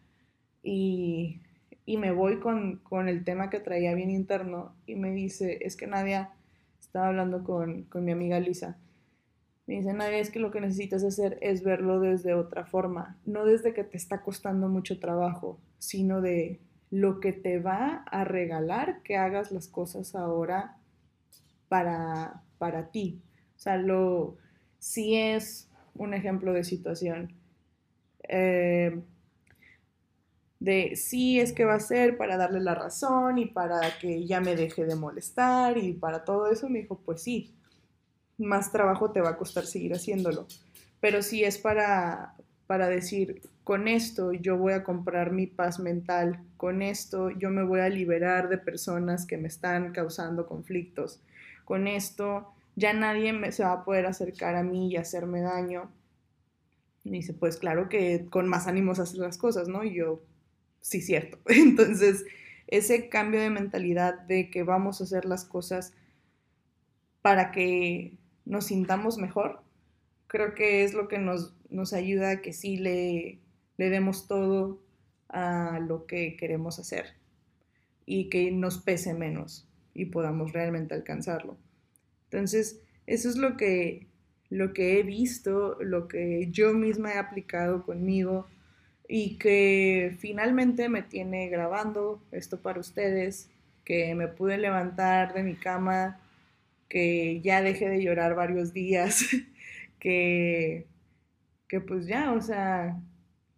y, 0.66 1.40
me 1.86 2.10
voy 2.10 2.40
con, 2.40 2.80
el 3.08 3.24
tema 3.24 3.48
que 3.50 3.60
traía 3.60 3.94
bien 3.94 4.10
interno 4.10 4.74
y 4.86 4.96
me 4.96 5.12
dice, 5.12 5.58
es 5.62 5.76
que 5.76 5.86
Nadia, 5.86 6.30
estaba 6.80 7.08
hablando 7.08 7.44
con, 7.44 7.84
con 7.84 8.04
mi 8.04 8.12
amiga 8.12 8.40
Lisa, 8.40 8.76
me 9.66 9.76
dice, 9.76 9.92
Nadia, 9.92 10.18
es 10.18 10.30
que 10.30 10.40
lo 10.40 10.50
que 10.50 10.60
necesitas 10.60 11.04
hacer 11.04 11.38
es 11.40 11.62
verlo 11.62 12.00
desde 12.00 12.34
otra 12.34 12.66
forma, 12.66 13.18
no 13.24 13.44
desde 13.44 13.74
que 13.74 13.84
te 13.84 13.96
está 13.96 14.22
costando 14.22 14.68
mucho 14.68 14.98
trabajo, 14.98 15.60
sino 15.78 16.20
de 16.20 16.60
lo 16.90 17.20
que 17.20 17.32
te 17.32 17.58
va 17.58 18.04
a 18.06 18.24
regalar 18.24 19.02
que 19.02 19.16
hagas 19.16 19.52
las 19.52 19.68
cosas 19.68 20.14
ahora 20.14 20.76
para, 21.68 22.42
para 22.58 22.90
ti. 22.90 23.20
O 23.56 23.58
sea, 23.58 23.76
lo, 23.76 24.36
si 24.78 25.16
es 25.16 25.68
un 25.94 26.14
ejemplo 26.14 26.52
de 26.52 26.64
situación. 26.64 27.32
Eh, 28.28 29.00
de 30.58 30.96
sí 30.96 31.38
es 31.38 31.52
que 31.52 31.64
va 31.64 31.74
a 31.74 31.80
ser 31.80 32.16
para 32.16 32.36
darle 32.36 32.60
la 32.60 32.74
razón 32.74 33.38
y 33.38 33.46
para 33.46 33.80
que 34.00 34.26
ya 34.26 34.40
me 34.40 34.56
deje 34.56 34.86
de 34.86 34.96
molestar 34.96 35.76
y 35.78 35.92
para 35.92 36.24
todo 36.24 36.50
eso, 36.50 36.68
me 36.68 36.80
dijo, 36.80 37.00
pues 37.04 37.22
sí, 37.22 37.54
más 38.38 38.72
trabajo 38.72 39.10
te 39.10 39.20
va 39.20 39.30
a 39.30 39.36
costar 39.36 39.66
seguir 39.66 39.94
haciéndolo. 39.94 40.46
Pero 41.00 41.22
si 41.22 41.44
es 41.44 41.58
para, 41.58 42.34
para 42.66 42.88
decir, 42.88 43.42
con 43.64 43.88
esto 43.88 44.32
yo 44.32 44.56
voy 44.56 44.72
a 44.72 44.84
comprar 44.84 45.32
mi 45.32 45.46
paz 45.46 45.78
mental, 45.78 46.40
con 46.56 46.82
esto 46.82 47.30
yo 47.30 47.50
me 47.50 47.64
voy 47.64 47.80
a 47.80 47.88
liberar 47.88 48.48
de 48.48 48.58
personas 48.58 49.26
que 49.26 49.36
me 49.36 49.48
están 49.48 49.92
causando 49.92 50.46
conflictos, 50.46 51.20
con 51.64 51.86
esto 51.86 52.52
ya 52.76 52.92
nadie 52.92 53.32
me, 53.32 53.52
se 53.52 53.64
va 53.64 53.72
a 53.72 53.84
poder 53.84 54.06
acercar 54.06 54.54
a 54.54 54.62
mí 54.62 54.90
y 54.90 54.96
hacerme 54.96 55.40
daño. 55.40 55.90
Y 57.04 57.10
dice, 57.10 57.32
pues 57.32 57.56
claro 57.56 57.88
que 57.88 58.26
con 58.30 58.48
más 58.48 58.66
ánimos 58.66 58.98
hacer 58.98 59.18
las 59.18 59.38
cosas, 59.38 59.68
¿no? 59.68 59.84
Y 59.84 59.94
yo, 59.94 60.20
sí, 60.80 61.00
cierto. 61.00 61.38
Entonces, 61.46 62.24
ese 62.66 63.08
cambio 63.08 63.40
de 63.40 63.50
mentalidad 63.50 64.20
de 64.20 64.50
que 64.50 64.62
vamos 64.62 65.00
a 65.00 65.04
hacer 65.04 65.24
las 65.24 65.44
cosas 65.44 65.94
para 67.22 67.50
que 67.52 68.14
nos 68.44 68.66
sintamos 68.66 69.18
mejor, 69.18 69.62
creo 70.26 70.54
que 70.54 70.84
es 70.84 70.94
lo 70.94 71.08
que 71.08 71.18
nos, 71.18 71.54
nos 71.70 71.92
ayuda 71.92 72.30
a 72.30 72.40
que 72.42 72.52
sí 72.52 72.76
le, 72.76 73.38
le 73.76 73.90
demos 73.90 74.26
todo 74.26 74.80
a 75.28 75.80
lo 75.80 76.06
que 76.06 76.36
queremos 76.36 76.78
hacer 76.78 77.14
y 78.04 78.28
que 78.28 78.50
nos 78.52 78.78
pese 78.78 79.14
menos 79.14 79.68
y 79.94 80.06
podamos 80.06 80.52
realmente 80.52 80.94
alcanzarlo. 80.94 81.56
Entonces, 82.24 82.80
eso 83.06 83.28
es 83.28 83.36
lo 83.36 83.56
que, 83.56 84.06
lo 84.50 84.72
que 84.72 84.98
he 84.98 85.02
visto, 85.02 85.76
lo 85.80 86.08
que 86.08 86.48
yo 86.50 86.74
misma 86.74 87.14
he 87.14 87.18
aplicado 87.18 87.84
conmigo 87.84 88.46
y 89.08 89.36
que 89.38 90.16
finalmente 90.18 90.88
me 90.88 91.02
tiene 91.02 91.48
grabando 91.48 92.22
esto 92.32 92.60
para 92.60 92.80
ustedes, 92.80 93.50
que 93.84 94.14
me 94.14 94.28
pude 94.28 94.58
levantar 94.58 95.34
de 95.34 95.42
mi 95.42 95.54
cama, 95.54 96.20
que 96.88 97.40
ya 97.40 97.62
dejé 97.62 97.88
de 97.88 98.02
llorar 98.02 98.34
varios 98.34 98.72
días, 98.72 99.24
que, 99.98 100.86
que 101.68 101.80
pues 101.80 102.06
ya, 102.06 102.32
o 102.32 102.40
sea, 102.40 103.00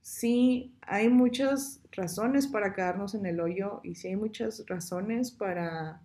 sí 0.03 0.75
hay 0.83 1.09
muchas 1.09 1.81
razones 1.93 2.47
para 2.47 2.73
quedarnos 2.75 3.15
en 3.15 3.27
el 3.27 3.41
hoyo 3.41 3.81
y 3.83 3.95
sí 3.97 4.09
hay 4.09 4.17
muchas 4.17 4.65
razones 4.67 5.31
para, 5.31 6.01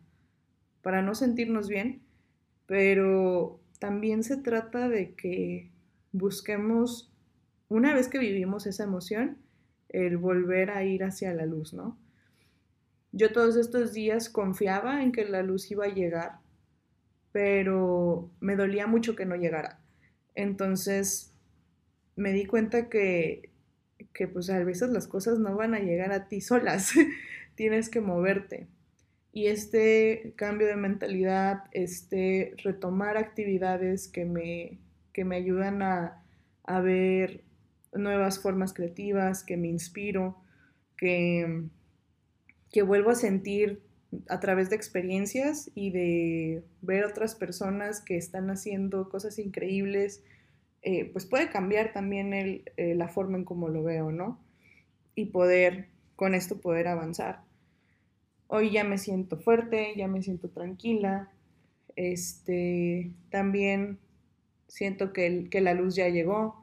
para 0.82 1.02
no 1.02 1.16
sentirnos 1.16 1.70
bien, 1.70 2.02
pero 2.66 3.60
también 3.80 4.24
se 4.24 4.38
trata 4.38 4.90
de 4.90 5.14
que 5.14 5.70
busquemos, 6.12 7.13
una 7.76 7.94
vez 7.94 8.08
que 8.08 8.20
vivimos 8.20 8.66
esa 8.68 8.84
emoción, 8.84 9.38
el 9.90 10.18
volver 10.18 10.72
a 10.72 10.84
ir 10.84 11.04
hacia 11.04 11.34
la 11.34 11.46
luz, 11.46 11.74
¿no? 11.74 11.98
Yo 13.12 13.32
todos 13.32 13.56
estos 13.56 13.94
días 13.94 14.30
confiaba 14.30 15.04
en 15.04 15.12
que 15.12 15.26
la 15.26 15.44
luz 15.44 15.70
iba 15.70 15.86
a 15.86 15.94
llegar, 15.94 16.40
pero 17.32 18.30
me 18.40 18.56
dolía 18.56 18.88
mucho 18.88 19.16
que 19.16 19.26
no 19.26 19.36
llegara. 19.36 19.80
Entonces 20.36 21.34
me 22.16 22.32
di 22.32 22.46
cuenta 22.46 22.90
que, 22.90 23.50
que 24.14 24.28
pues 24.28 24.50
a 24.50 24.64
veces 24.64 24.90
las 24.90 25.08
cosas 25.08 25.40
no 25.40 25.56
van 25.56 25.74
a 25.74 25.80
llegar 25.80 26.12
a 26.12 26.28
ti 26.28 26.42
solas, 26.42 26.94
tienes 27.56 27.90
que 27.90 28.02
moverte. 28.02 28.68
Y 29.32 29.48
este 29.48 30.34
cambio 30.36 30.68
de 30.68 30.76
mentalidad, 30.76 31.64
este 31.72 32.54
retomar 32.64 33.18
actividades 33.18 34.08
que 34.08 34.26
me, 34.26 34.80
que 35.14 35.24
me 35.24 35.38
ayudan 35.38 35.82
a, 35.82 36.20
ver 36.82 37.43
nuevas 37.96 38.40
formas 38.40 38.74
creativas, 38.74 39.44
que 39.44 39.58
me 39.58 39.68
inspiro, 39.68 40.38
que, 40.98 41.64
que 42.72 42.82
vuelvo 42.82 43.12
a 43.12 43.16
sentir 43.16 43.82
a 44.30 44.40
través 44.40 44.70
de 44.70 44.76
experiencias 44.76 45.72
y 45.76 45.92
de 45.92 46.64
ver 46.82 47.06
otras 47.06 47.36
personas 47.36 48.02
que 48.02 48.18
están 48.18 48.50
haciendo 48.50 49.10
cosas 49.10 49.40
increíbles, 49.40 50.24
eh, 50.82 51.10
pues 51.12 51.26
puede 51.26 51.50
cambiar 51.50 51.94
también 51.94 52.34
el, 52.34 52.72
eh, 52.78 52.96
la 52.96 53.08
forma 53.08 53.38
en 53.38 53.46
cómo 53.46 53.70
lo 53.70 53.84
veo, 53.84 54.12
¿no? 54.12 54.40
Y 55.16 55.26
poder, 55.26 55.90
con 56.16 56.36
esto 56.36 56.60
poder 56.60 56.88
avanzar. 56.88 57.42
Hoy 58.48 58.72
ya 58.72 58.84
me 58.84 58.98
siento 58.98 59.38
fuerte, 59.38 59.94
ya 59.96 60.08
me 60.08 60.22
siento 60.22 60.50
tranquila. 60.50 61.32
Este, 61.96 63.12
también 63.30 64.00
siento 64.68 65.14
que, 65.14 65.48
que 65.50 65.62
la 65.62 65.74
luz 65.74 65.96
ya 65.96 66.10
llegó 66.10 66.63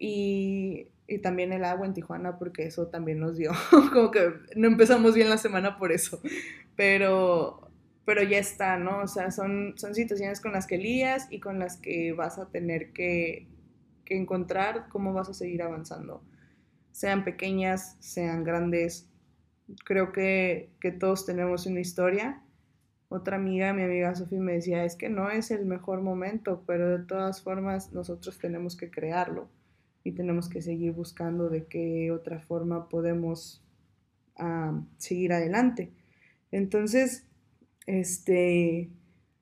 y, 0.00 0.88
y, 1.06 1.18
también 1.18 1.52
el 1.52 1.62
agua 1.62 1.86
en 1.86 1.92
Tijuana 1.92 2.38
porque 2.38 2.64
eso 2.64 2.88
también 2.88 3.20
nos 3.20 3.36
dio. 3.36 3.52
Como 3.92 4.10
que 4.10 4.32
no 4.56 4.66
empezamos 4.66 5.14
bien 5.14 5.28
la 5.28 5.36
semana 5.36 5.76
por 5.76 5.92
eso, 5.92 6.22
pero, 6.74 7.70
pero 8.06 8.22
ya 8.22 8.38
está, 8.38 8.78
¿no? 8.78 9.02
O 9.02 9.06
sea, 9.06 9.30
son, 9.30 9.74
son 9.76 9.94
situaciones 9.94 10.40
con 10.40 10.52
las 10.52 10.66
que 10.66 10.78
lías 10.78 11.28
y 11.30 11.38
con 11.38 11.58
las 11.58 11.76
que 11.76 12.14
vas 12.14 12.38
a 12.38 12.48
tener 12.48 12.92
que, 12.94 13.46
que 14.06 14.16
encontrar 14.16 14.88
cómo 14.88 15.12
vas 15.12 15.28
a 15.28 15.34
seguir 15.34 15.62
avanzando. 15.62 16.24
Sean 16.92 17.22
pequeñas, 17.22 17.96
sean 18.00 18.42
grandes, 18.42 19.06
creo 19.84 20.12
que, 20.12 20.70
todos 20.98 21.26
tenemos 21.26 21.66
una 21.66 21.80
historia. 21.80 22.42
Otra 23.10 23.36
amiga, 23.36 23.74
mi 23.74 23.82
amiga 23.82 24.14
Sofía, 24.14 24.40
me 24.40 24.54
decía, 24.54 24.82
es 24.82 24.96
que 24.96 25.10
no 25.10 25.30
es 25.30 25.50
el 25.50 25.66
mejor 25.66 26.00
momento, 26.00 26.64
pero 26.66 26.98
de 26.98 27.04
todas 27.04 27.42
formas 27.42 27.92
nosotros 27.92 28.38
tenemos 28.38 28.78
que 28.78 28.90
crearlo 28.90 29.50
y 30.04 30.12
tenemos 30.12 30.48
que 30.48 30.62
seguir 30.62 30.92
buscando 30.92 31.48
de 31.48 31.66
qué 31.66 32.10
otra 32.10 32.40
forma 32.40 32.88
podemos 32.88 33.62
seguir 34.96 35.34
adelante. 35.34 35.92
Entonces, 36.50 37.26
este, 37.86 38.88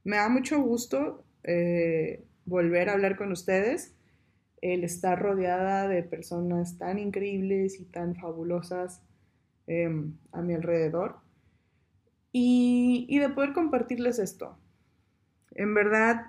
me 0.03 0.16
da 0.16 0.29
mucho 0.29 0.61
gusto 0.61 1.25
eh, 1.44 2.25
volver 2.47 2.88
a 2.88 2.94
hablar 2.94 3.16
con 3.16 3.31
ustedes, 3.31 3.94
el 4.61 4.83
estar 4.83 5.21
rodeada 5.21 5.87
de 5.87 6.03
personas 6.03 6.79
tan 6.79 6.99
increíbles 6.99 7.79
y 7.79 7.85
tan 7.85 8.16
fabulosas 8.16 9.03
Em, 9.71 10.16
a 10.33 10.40
mi 10.40 10.55
alrededor 10.55 11.16
y, 12.33 13.18
de 13.18 13.29
poder 13.29 13.53
compartirles 13.53 14.18
esto. 14.18 14.57
En 15.51 15.75
verdad, 15.75 16.23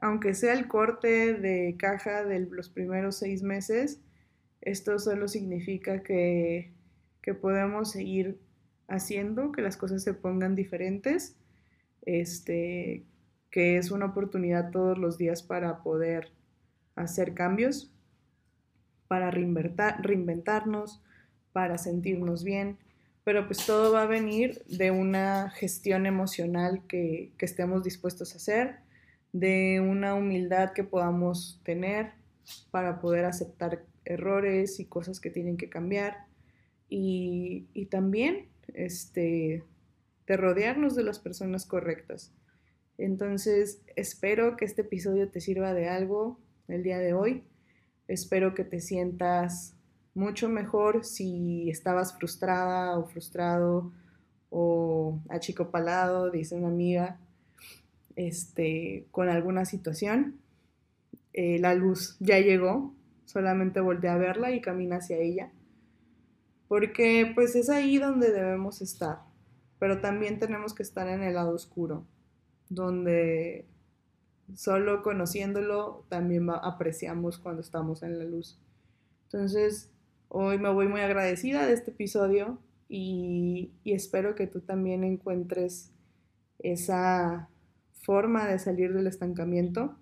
aunque 0.00 0.34
sea 0.34 0.54
el 0.54 0.66
corte 0.66 1.34
de 1.34 1.76
caja 1.78 2.24
de 2.24 2.40
los 2.40 2.70
primeros 2.70 3.16
seis 3.16 3.42
meses, 3.42 4.00
esto 4.60 4.98
solo 4.98 5.28
significa 5.28 6.02
que, 6.02 6.72
que 7.22 7.34
podemos 7.34 7.90
seguir 7.90 8.38
haciendo 8.88 9.52
que 9.52 9.62
las 9.62 9.76
cosas 9.76 10.02
se 10.02 10.14
pongan 10.14 10.54
diferentes, 10.54 11.36
este, 12.02 13.04
que 13.50 13.76
es 13.76 13.90
una 13.90 14.06
oportunidad 14.06 14.70
todos 14.70 14.98
los 14.98 15.18
días 15.18 15.42
para 15.42 15.82
poder 15.82 16.32
hacer 16.96 17.34
cambios, 17.34 17.92
para 19.06 19.30
reinventarnos, 19.30 21.02
para 21.52 21.78
sentirnos 21.78 22.44
bien, 22.44 22.78
pero 23.24 23.46
pues 23.46 23.66
todo 23.66 23.92
va 23.92 24.02
a 24.02 24.06
venir 24.06 24.62
de 24.66 24.90
una 24.90 25.50
gestión 25.50 26.06
emocional 26.06 26.82
que, 26.88 27.32
que 27.36 27.44
estemos 27.44 27.82
dispuestos 27.82 28.32
a 28.32 28.36
hacer, 28.36 28.76
de 29.32 29.80
una 29.80 30.14
humildad 30.14 30.72
que 30.72 30.84
podamos 30.84 31.60
tener 31.64 32.12
para 32.70 33.00
poder 33.00 33.24
aceptar 33.24 33.84
errores 34.04 34.80
y 34.80 34.86
cosas 34.86 35.20
que 35.20 35.30
tienen 35.30 35.56
que 35.56 35.68
cambiar 35.68 36.26
y, 36.88 37.68
y 37.72 37.86
también 37.86 38.48
este, 38.74 39.64
de 40.26 40.36
rodearnos 40.36 40.94
de 40.94 41.04
las 41.04 41.18
personas 41.18 41.66
correctas. 41.66 42.32
Entonces, 42.98 43.82
espero 43.96 44.56
que 44.56 44.64
este 44.64 44.82
episodio 44.82 45.30
te 45.30 45.40
sirva 45.40 45.72
de 45.72 45.88
algo 45.88 46.38
el 46.68 46.82
día 46.82 46.98
de 46.98 47.14
hoy. 47.14 47.44
Espero 48.08 48.54
que 48.54 48.64
te 48.64 48.80
sientas 48.80 49.74
mucho 50.14 50.48
mejor 50.48 51.04
si 51.04 51.70
estabas 51.70 52.16
frustrada 52.16 52.98
o 52.98 53.06
frustrado 53.06 53.92
o 54.50 55.20
achicopalado, 55.28 56.30
dice 56.30 56.56
una 56.56 56.68
amiga, 56.68 57.18
este, 58.16 59.06
con 59.10 59.28
alguna 59.28 59.64
situación. 59.64 60.40
Eh, 61.32 61.58
la 61.58 61.74
luz 61.74 62.16
ya 62.20 62.38
llegó, 62.38 62.94
solamente 63.24 63.80
voltea 63.80 64.14
a 64.14 64.18
verla 64.18 64.50
y 64.52 64.60
camina 64.60 64.96
hacia 64.96 65.18
ella, 65.18 65.52
porque 66.66 67.30
pues 67.34 67.54
es 67.54 67.70
ahí 67.70 67.98
donde 67.98 68.32
debemos 68.32 68.82
estar, 68.82 69.20
pero 69.78 70.00
también 70.00 70.38
tenemos 70.38 70.74
que 70.74 70.82
estar 70.82 71.08
en 71.08 71.22
el 71.22 71.34
lado 71.34 71.54
oscuro, 71.54 72.04
donde 72.68 73.66
solo 74.54 75.02
conociéndolo 75.02 76.04
también 76.08 76.48
apreciamos 76.50 77.38
cuando 77.38 77.60
estamos 77.60 78.02
en 78.02 78.18
la 78.18 78.24
luz. 78.24 78.58
Entonces, 79.24 79.90
hoy 80.28 80.58
me 80.58 80.72
voy 80.72 80.88
muy 80.88 81.00
agradecida 81.00 81.66
de 81.66 81.74
este 81.74 81.92
episodio 81.92 82.58
y 82.88 83.70
espero 83.84 84.34
que 84.34 84.48
tú 84.48 84.60
también 84.62 85.04
encuentres 85.04 85.92
esa 86.58 87.49
forma 88.02 88.46
de 88.48 88.58
salir 88.58 88.92
del 88.92 89.06
estancamiento 89.06 89.96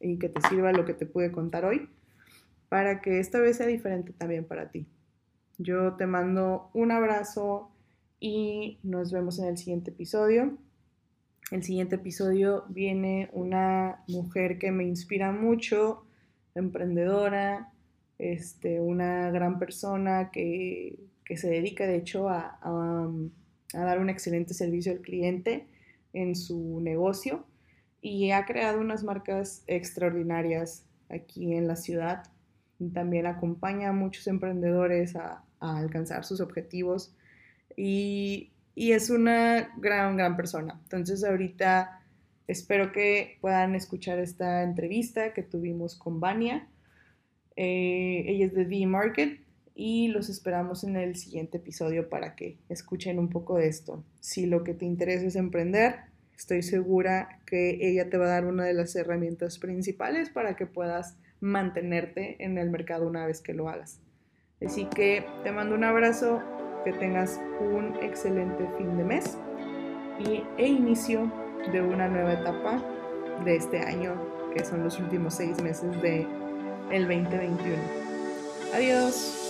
y 0.00 0.18
que 0.18 0.28
te 0.28 0.40
sirva 0.48 0.72
lo 0.72 0.84
que 0.84 0.94
te 0.94 1.06
pude 1.06 1.32
contar 1.32 1.64
hoy 1.64 1.88
para 2.68 3.00
que 3.00 3.20
esta 3.20 3.40
vez 3.40 3.58
sea 3.58 3.66
diferente 3.66 4.12
también 4.12 4.44
para 4.44 4.70
ti. 4.70 4.86
Yo 5.58 5.94
te 5.94 6.06
mando 6.06 6.70
un 6.74 6.90
abrazo 6.90 7.70
y 8.18 8.78
nos 8.82 9.12
vemos 9.12 9.38
en 9.38 9.46
el 9.46 9.56
siguiente 9.56 9.90
episodio. 9.90 10.58
El 11.50 11.62
siguiente 11.62 11.96
episodio 11.96 12.64
viene 12.68 13.28
una 13.32 14.02
mujer 14.08 14.58
que 14.58 14.72
me 14.72 14.84
inspira 14.84 15.30
mucho, 15.30 16.04
emprendedora, 16.54 17.72
este, 18.18 18.80
una 18.80 19.30
gran 19.30 19.58
persona 19.58 20.30
que, 20.30 20.98
se 21.36 21.48
dedica 21.48 21.86
de 21.86 21.96
hecho 21.96 22.28
a, 22.28 22.58
a 22.62 23.78
dar 23.78 23.98
un 23.98 24.08
excelente 24.10 24.54
servicio 24.54 24.92
al 24.92 25.00
cliente 25.00 25.66
en 26.14 26.34
su 26.34 26.80
negocio 26.80 27.44
y 28.00 28.30
ha 28.30 28.44
creado 28.46 28.80
unas 28.80 29.04
marcas 29.04 29.62
extraordinarias 29.66 30.86
aquí 31.10 31.54
en 31.54 31.68
la 31.68 31.76
ciudad. 31.76 32.24
Y 32.78 32.90
también 32.90 33.26
acompaña 33.26 33.90
a 33.90 33.92
muchos 33.92 34.26
emprendedores 34.26 35.16
a, 35.16 35.44
alcanzar 35.60 36.26
sus 36.26 36.40
objetivos 36.40 37.14
y, 37.74 38.50
es 38.76 39.08
una 39.08 39.72
gran, 39.78 40.16
gran 40.16 40.36
persona. 40.36 40.78
Entonces 40.82 41.24
ahorita 41.24 42.02
espero 42.46 42.92
que 42.92 43.38
puedan 43.40 43.74
escuchar 43.74 44.18
esta 44.18 44.62
entrevista 44.62 45.32
que 45.32 45.42
tuvimos 45.42 45.94
con 45.96 46.20
Vania. 46.20 46.68
Eh, 47.56 48.24
ella 48.26 48.46
es 48.46 48.54
de 48.54 48.66
The 48.66 48.86
Market 48.86 49.43
y 49.74 50.08
los 50.08 50.28
esperamos 50.28 50.84
en 50.84 50.96
el 50.96 51.16
siguiente 51.16 51.58
episodio 51.58 52.08
para 52.08 52.36
que 52.36 52.58
escuchen 52.68 53.18
un 53.18 53.28
poco 53.28 53.56
de 53.56 53.68
esto. 53.68 54.04
Si 54.20 54.46
lo 54.46 54.64
que 54.64 54.74
te 54.74 54.84
interesa 54.84 55.26
es 55.26 55.36
emprender, 55.36 56.14
Estoy 56.36 56.62
segura 56.62 57.38
que 57.46 57.78
ella 57.80 58.10
te 58.10 58.16
va 58.16 58.26
a 58.26 58.30
dar 58.30 58.44
una 58.44 58.64
de 58.64 58.74
las 58.74 58.94
herramientas 58.96 59.58
principales 59.58 60.30
para 60.30 60.56
que 60.56 60.66
puedas 60.66 61.16
mantenerte 61.40 62.42
en 62.44 62.58
el 62.58 62.70
mercado 62.70 63.06
una 63.06 63.26
vez 63.26 63.40
que 63.40 63.54
lo 63.54 63.68
hagas. 63.68 64.00
Así 64.64 64.86
que 64.86 65.24
te 65.44 65.52
mando 65.52 65.74
un 65.74 65.84
abrazo, 65.84 66.42
que 66.84 66.92
tengas 66.92 67.40
un 67.60 67.96
excelente 68.02 68.66
fin 68.76 68.96
de 68.96 69.04
mes 69.04 69.38
y, 70.18 70.42
e 70.58 70.66
inicio 70.66 71.32
de 71.72 71.80
una 71.80 72.08
nueva 72.08 72.34
etapa 72.34 72.82
de 73.44 73.56
este 73.56 73.78
año, 73.80 74.14
que 74.54 74.64
son 74.64 74.82
los 74.82 74.98
últimos 74.98 75.34
seis 75.34 75.62
meses 75.62 75.90
de 76.02 76.26
el 76.90 77.06
2021. 77.06 77.76
Adiós. 78.74 79.43